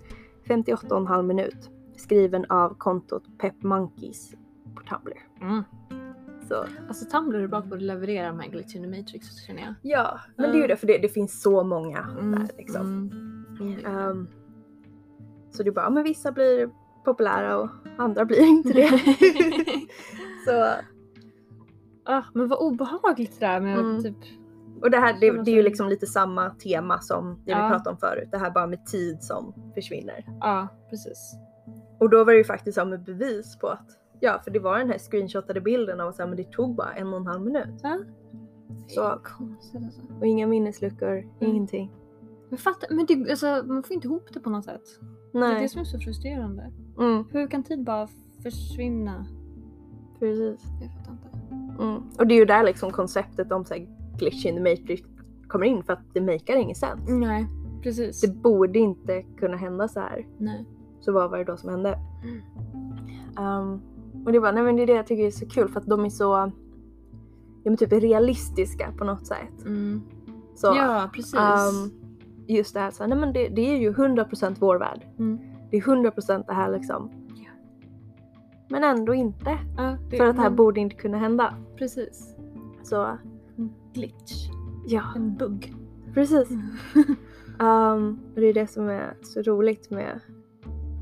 [0.48, 1.70] 58,5 minut.
[1.96, 4.32] Skriven av kontot Pep Monkeys
[4.76, 5.18] på Tumblr.
[5.42, 5.64] Mm.
[6.48, 9.62] Så, Alltså Tumblr är bra på att leverera de här glitch in the matrix känner
[9.62, 9.74] jag.
[9.82, 13.12] ja, men det är ju det för det, det finns så många där liksom.
[13.60, 13.86] Mm.
[13.86, 14.28] Ehm,
[15.52, 16.70] så det är bara, men vissa blir
[17.06, 18.90] populära och andra blir inte det.
[20.46, 20.66] så,
[22.06, 24.04] ah, men vad obehagligt det där med Mm.
[24.04, 24.16] typ...
[24.82, 27.52] och det här det, det är ju som- liksom lite samma tema som det vi
[27.52, 27.70] Ja.
[27.70, 28.30] pratade om förut.
[28.32, 30.26] Det här bara med tid som försvinner.
[30.42, 31.36] Ja, precis.
[32.00, 33.88] Och då var det ju faktiskt som ett bevis på att,
[34.20, 37.08] ja för det var den här screenshotade bilden av att men det tog bara en
[37.08, 37.80] och en halv minut.
[37.84, 38.00] Ja.
[38.88, 40.02] Så- konstigt alltså.
[40.20, 41.92] Och inga minnesluckor, ingenting.
[42.50, 44.82] Men fatta, men det, alltså, man får inte ihop det på något sätt.
[45.32, 45.62] Det är Nej.
[45.62, 46.72] det som är så frustrerande.
[47.00, 48.08] Mm, Hur kan tid bara
[48.44, 49.26] försvinna?
[50.20, 50.66] precis.
[50.82, 51.84] Jag fattar inte.
[51.84, 52.04] Mm.
[52.18, 55.02] Och det är ju där liksom konceptet om så här, glitch in the matrix
[55.48, 57.00] kommer in för att det makar ingen sens.
[57.08, 57.48] Nej,
[57.84, 58.22] precis.
[58.22, 60.28] Det borde inte kunna hända så här.
[60.38, 60.66] Nej.
[61.00, 62.00] Så vad var det då som hände?
[62.24, 62.42] Mm.
[63.62, 63.82] Um,
[64.26, 65.86] och det var, nej men det är det jag tycker är så kul för att
[65.86, 66.52] de är så, ja
[67.64, 69.66] men typ realistiska på något sätt.
[69.66, 70.02] Mm.
[70.56, 71.34] Så, ja, precis.
[71.34, 71.92] um,
[72.54, 75.06] just det här så här, nej men det, det är ju 100% vår värld.
[75.20, 75.40] Mm.
[75.72, 77.12] Det är 100% det här liksom.
[77.36, 77.50] Ja.
[78.70, 79.58] Men ändå inte.
[79.78, 81.54] ja, det, För att det här men- borde inte kunna hända.
[81.76, 82.36] Precis.
[82.84, 83.18] Så
[83.58, 84.50] En glitch.
[84.88, 85.74] ja, En bugg.
[86.14, 86.50] precis.
[86.52, 86.62] Mm.
[87.60, 90.20] Um, och det är det som är så roligt med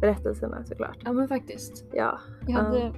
[0.01, 0.97] berättelserna såklart.
[1.05, 1.85] Ja men faktiskt.
[1.93, 2.19] Ja.
[2.47, 2.93] Jag hade,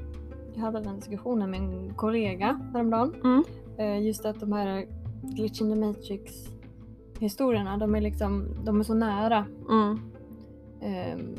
[0.53, 3.13] jag hade den diskussionen med en kollega häromdagen.
[3.23, 3.43] Mm.
[3.77, 4.85] Eh, Just att de här
[5.23, 6.47] Glitch in the Matrix
[7.19, 9.45] historierna, de är liksom, de är så nära.
[9.69, 9.99] Mm.
[10.81, 11.35] ehm,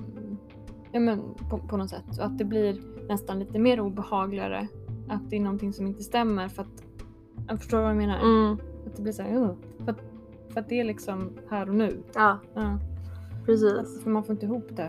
[0.92, 1.20] ja men
[1.50, 2.18] på, på något sätt.
[2.18, 4.68] Och att det blir nästan lite mer obehagligare
[5.08, 6.84] att det är någonting som inte stämmer för att,
[7.48, 8.18] jag förstår vad jag menar.
[8.20, 8.58] Mm.
[8.86, 9.52] Att det blir såhär, uh,
[9.84, 10.00] för, att,
[10.52, 12.02] för att det är liksom här och nu.
[12.14, 12.78] Ja, Ja,
[13.46, 13.74] precis.
[13.74, 14.82] att, för man får inte ihop det.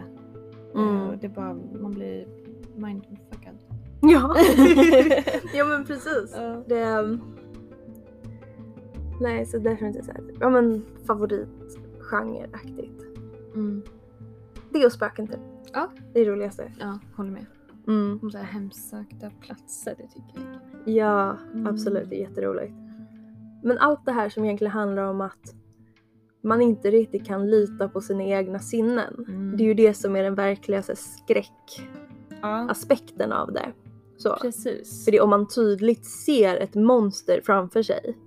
[0.76, 1.02] Eh, Mm.
[1.08, 2.28] och det är bara, man blir
[2.76, 3.58] mindfuckad.
[4.02, 4.36] Ja.
[5.54, 6.34] ja men precis.
[6.38, 6.64] Ja.
[6.68, 7.20] Det är...
[9.22, 13.02] Nej, så definitivt såhär, ja men favoritgenreaktigt.
[13.56, 13.82] Mm.
[14.70, 15.40] Det och spöken typ.
[15.74, 15.92] Ja.
[16.14, 16.72] Det är det roligaste.
[16.80, 17.46] Ja, håller med.
[17.88, 18.20] Mm.
[18.22, 20.44] Om så här hemsökta platser, det tycker jag.
[20.96, 21.68] Ja, Mm.
[21.68, 22.10] absolut.
[22.10, 22.74] Det är jätteroligt.
[23.64, 25.56] Men allt det här som egentligen handlar om att
[26.44, 29.26] man inte riktigt kan lita på sina egna sinnen.
[29.28, 29.58] Mm.
[29.58, 33.72] Det är ju det som är den verkliga skräckaspekten Ja, av det.
[34.18, 34.36] Så.
[34.42, 35.06] precis.
[35.06, 38.18] För det är om man tydligt ser ett monster framför sig.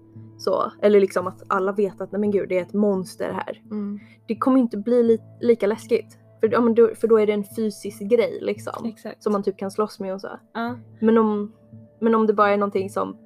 [0.44, 3.62] Så, eller liksom att alla vet att nej men gud det är ett monster här.
[3.70, 3.98] Mm.
[4.26, 6.18] Det kommer inte bli li- lika läskigt.
[6.40, 8.84] För, ja, men då, för då är det en fysisk grej liksom.
[8.86, 9.22] Exakt.
[9.22, 10.28] Som man typ kan slåss med och så.
[10.54, 10.76] ja.
[11.00, 11.52] Men om,
[12.00, 13.16] men om det bara är någonting som,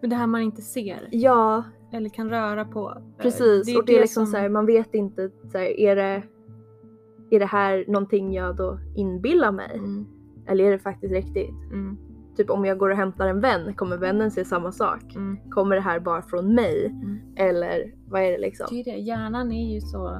[0.00, 1.62] Men det här man inte ser ja
[1.92, 3.02] eller kan röra på.
[3.18, 3.76] precis.
[3.76, 6.22] och det är liksom som- så här, man vet inte, så här, är, det,
[7.30, 9.70] är det här någonting jag då inbillar mig?
[9.78, 10.06] Mm.
[10.46, 11.50] Eller är det faktiskt riktigt?
[11.72, 11.96] Mm.
[12.38, 15.14] Typ om jag går och hämtar en vän, kommer vännen se samma sak?
[15.14, 15.38] Mm.
[15.50, 16.86] Kommer det här bara från mig?
[16.86, 17.18] Mm.
[17.36, 18.66] Eller vad är det liksom?
[18.70, 18.98] Det är det.
[18.98, 20.18] Hjärnan är ju så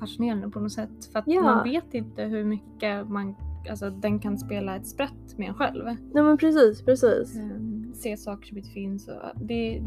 [0.00, 1.04] fascinerande på något sätt.
[1.12, 1.42] För att Ja.
[1.42, 3.34] man vet inte hur mycket man,
[3.70, 5.84] alltså, den kan spela ett spratt med en själv.
[5.84, 7.36] Nej men precis, precis.
[7.36, 9.08] Ehm, se saker som inte finns.
[9.08, 9.82] Och det,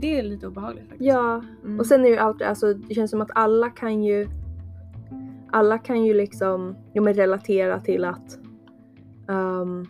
[0.00, 1.08] det är lite obehagligt faktiskt.
[1.10, 1.78] Ja, Mm.
[1.80, 4.28] och sen är ju allt, alltså det känns som att alla kan ju
[5.52, 8.38] alla kan ju liksom ja, men relatera till att
[9.28, 9.86] ehm,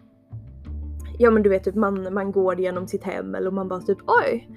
[1.21, 3.99] ja men du vet typ man, man går genom sitt hem eller man bara typ
[4.07, 4.49] oj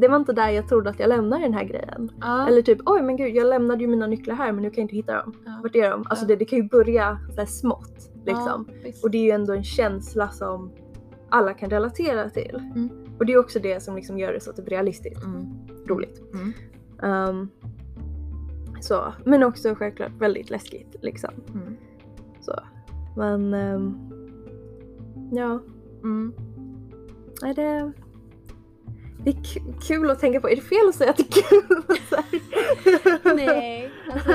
[0.00, 2.10] det var inte där jag trodde att jag lämnade den här grejen.
[2.20, 2.48] Ja.
[2.48, 4.84] Eller typ oj men gud jag lämnade ju mina nycklar här men nu kan jag
[4.84, 5.34] inte hitta dem.
[5.46, 5.60] Ja.
[5.62, 6.04] Vart är de?
[6.08, 6.28] Alltså Ja.
[6.28, 8.68] det, det kan ju börja så smått liksom.
[8.84, 9.04] Visst.
[9.04, 10.72] Och det är ju ändå en känsla som
[11.28, 12.62] alla kan relatera till.
[12.74, 12.90] Mm.
[13.18, 15.24] Och det är också det som liksom gör det så typ realistiskt.
[15.24, 15.46] Mm.
[15.86, 16.22] Roligt.
[16.34, 16.52] Mm.
[17.02, 17.48] Ehm,
[18.80, 21.30] så, men också självklart väldigt läskigt liksom.
[21.54, 21.76] Mm.
[22.40, 22.52] Så.
[23.16, 23.98] Men ehm,
[25.32, 25.60] ja,
[26.02, 26.32] Mm.
[27.42, 27.92] är det,
[29.24, 30.48] det är ku- kul att tänka på.
[30.50, 31.82] Är det fel att säga att det är kul?
[33.36, 34.32] Nej, alltså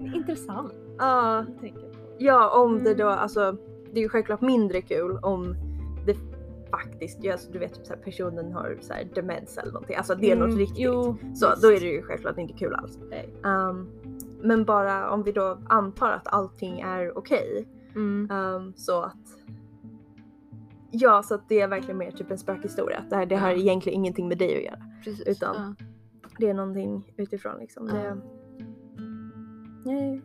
[0.16, 0.72] intressant.
[0.98, 1.44] ja,
[2.18, 2.98] ja, om det Mm.
[2.98, 3.56] då, alltså
[3.92, 5.56] det är ju självklart mindre kul om
[6.06, 6.16] det
[6.70, 9.96] faktiskt, ja, alltså, du vet typ så här, personen har så här, demens eller någonting.
[9.96, 10.78] Alltså det är något Mm, riktigt.
[10.78, 11.62] Jo, Så visst.
[11.62, 12.98] då är det ju självklart inte kul alls.
[13.10, 13.28] Nej.
[13.44, 13.88] Ehm,
[14.42, 17.68] men bara om vi då antar att allting är okej.
[17.94, 18.28] Mm.
[18.30, 19.16] ehm, så att
[20.90, 22.98] Ja, så att det är verkligen mer typ en spökhistoria.
[22.98, 23.56] Att det, här, det har Ja.
[23.56, 24.82] egentligen ingenting med dig att göra.
[25.04, 25.26] Precis.
[25.26, 25.86] Utan- Ja.
[26.38, 27.86] Det är någonting utifrån liksom.
[27.86, 28.16] Det, Ja.
[29.84, 30.20] det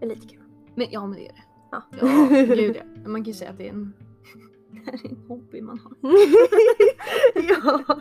[0.00, 0.42] är lite kul.
[0.74, 1.42] Men, ja men det är det.
[1.70, 1.82] Ja.
[2.00, 2.82] Ja, gud ja.
[3.08, 3.92] Man kan ju säga att det är en,
[4.70, 5.92] det är en hobby man har.
[7.48, 7.96] ja,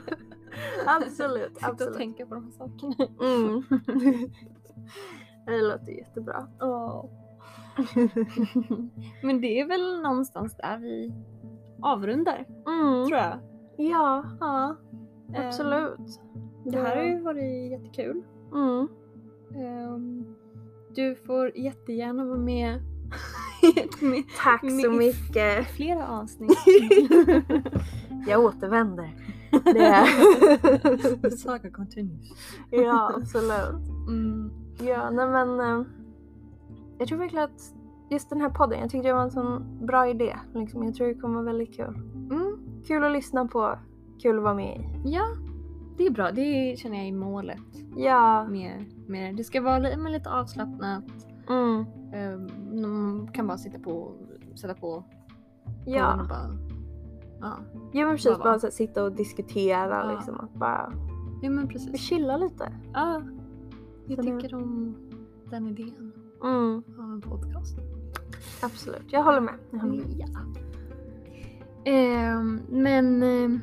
[0.85, 1.57] absolut.
[1.61, 1.97] Absolut.
[1.97, 2.95] tänka på de här sakerna.
[3.21, 3.63] Mm.
[5.45, 6.47] det låter jättebra.
[6.59, 7.09] Ja.
[9.23, 11.13] men det är väl någonstans där vi
[11.81, 13.07] avrundar, Mm.
[13.07, 13.39] tror jag.
[13.77, 14.75] Ja, Ja.
[15.35, 16.19] Eh, absolut.
[16.65, 18.23] Det här har ju varit jättekul.
[18.53, 18.87] Mm.
[19.55, 20.25] Ehm,
[20.95, 22.79] Du får jättegärna vara med
[24.01, 25.67] med Tack Men så mycket.
[25.67, 26.57] flera avsnitt.
[28.27, 29.15] Jag återvänder.
[29.63, 31.29] Det är...
[31.37, 32.29] Saga continues.
[32.71, 33.87] ja, absolut.
[34.07, 34.51] Mm.
[34.81, 35.59] Ja, nej men.
[35.59, 35.85] eh,
[36.99, 37.73] Jag tror verkligen att
[38.11, 40.35] just den här podden, jag tyckte det var en sån bra idé.
[40.53, 40.83] Liksom.
[40.83, 41.95] Jag tror det kommer vara väldigt kul.
[42.31, 42.57] Mm.
[42.87, 43.75] Kul att lyssna på,
[44.21, 45.09] kul att vara med i.
[45.09, 45.23] Ja,
[45.97, 46.31] det är bra.
[46.31, 47.59] Det känner jag är målet
[47.95, 48.47] Ja.
[48.49, 49.43] med, med det.
[49.43, 51.03] Ska vara men lite avslappnat.
[51.49, 51.85] Mm.
[52.15, 54.11] Um, man kan bara sitta på,
[54.55, 55.03] sätta på
[55.85, 56.21] Ja.
[56.21, 56.57] och bara...
[57.41, 57.57] Ja.
[57.91, 58.31] ja, men precis.
[58.37, 60.11] Bara Bara här, sitta och diskutera Ja.
[60.15, 60.39] liksom.
[60.39, 60.93] Att bara
[61.41, 62.01] ja, men precis.
[62.01, 62.73] chilla lite.
[62.93, 63.21] Ja,
[64.07, 64.95] jag Så tycker om
[65.49, 66.11] den idén
[66.43, 66.83] Mm.
[66.99, 67.77] av en podcast.
[68.61, 69.53] Absolut, jag håller med.
[69.71, 70.15] Jag håller med.
[70.17, 70.27] Ja.
[71.85, 73.59] Ehm, men ehm,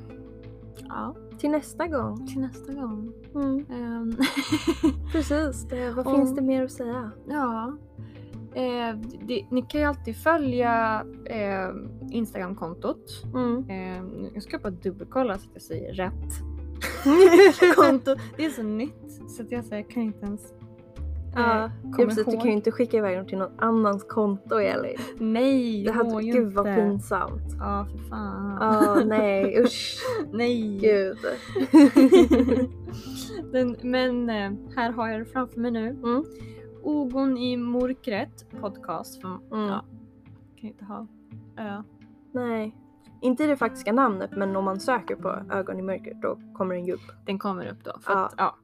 [0.88, 2.26] ja, Till nästa gång.
[2.26, 3.12] till nästa gång.
[3.34, 3.66] Mm.
[3.70, 4.16] Ehm,
[5.12, 7.10] Precis, det, vad Om- finns det mer att säga?
[7.28, 7.76] ja.
[8.54, 11.70] Eh, det, ni kan ju alltid följa eh,
[12.10, 13.22] Instagramkontot.
[13.34, 13.70] Mm.
[13.70, 16.32] Eh, jag ska bara dubbelkolla så att jag säger rätt
[17.76, 18.14] konto.
[18.36, 20.52] Det är så nytt så att jag säger, kan inte ens
[21.38, 24.96] Ja, precis, du kan ju inte skicka iväg dem till någon annans konto Elin.
[25.18, 26.80] Nej, Det hade, gud vad inte.
[26.82, 27.42] pinsamt.
[27.58, 28.58] Ja, för fan.
[28.60, 29.98] Ja, nej usch.
[30.32, 30.78] Nej.
[30.78, 31.18] Gud.
[33.52, 35.88] Den, men eh, här har jag det framför mig nu.
[35.88, 36.24] Mm.
[36.82, 39.22] Ogon i mörkret podcast.
[39.24, 39.38] Mm.
[39.52, 39.84] ja,
[40.60, 41.06] kan inte ha
[41.58, 41.82] ö.
[42.32, 42.76] Nej.
[43.20, 46.84] Inte det faktiska namnet men om man söker på ögon i mörkret då kommer den
[46.84, 47.12] ju upp.
[47.26, 47.92] Den kommer upp då.
[48.00, 48.26] För Ja.
[48.26, 48.56] Att, ja.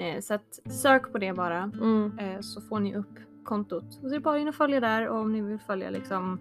[0.00, 1.58] Eh, så att sök på det bara.
[1.62, 2.18] Mm.
[2.18, 3.84] Eh, så får ni upp kontot.
[3.84, 6.40] Och så är det bara in och följa där och om ni vill följa liksom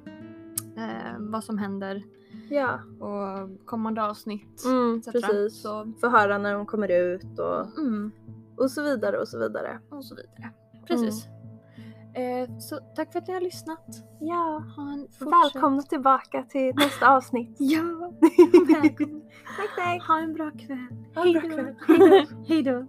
[0.78, 2.04] eh, vad som händer
[2.50, 4.66] Ja, och kommande avsnitt.
[4.66, 5.62] mm, precis.
[5.62, 8.12] Så, Få höra när de kommer ut och, mm,
[8.58, 9.80] och så vidare och så vidare.
[9.90, 10.54] och så vidare.
[10.88, 11.26] Precis.
[12.14, 13.86] Eh, så tack för att ni har lyssnat.
[14.20, 14.64] Ja.
[14.76, 15.56] Ha en fortsatt...
[15.56, 17.56] Välkomna tillbaka till nästa avsnitt.
[17.60, 17.82] Ja!
[19.58, 20.08] Tack tack.
[20.08, 20.88] Ha en bra kväll.
[21.16, 21.86] Ha en bra Hej då.
[21.96, 22.26] kväll.
[22.48, 22.86] Hej då.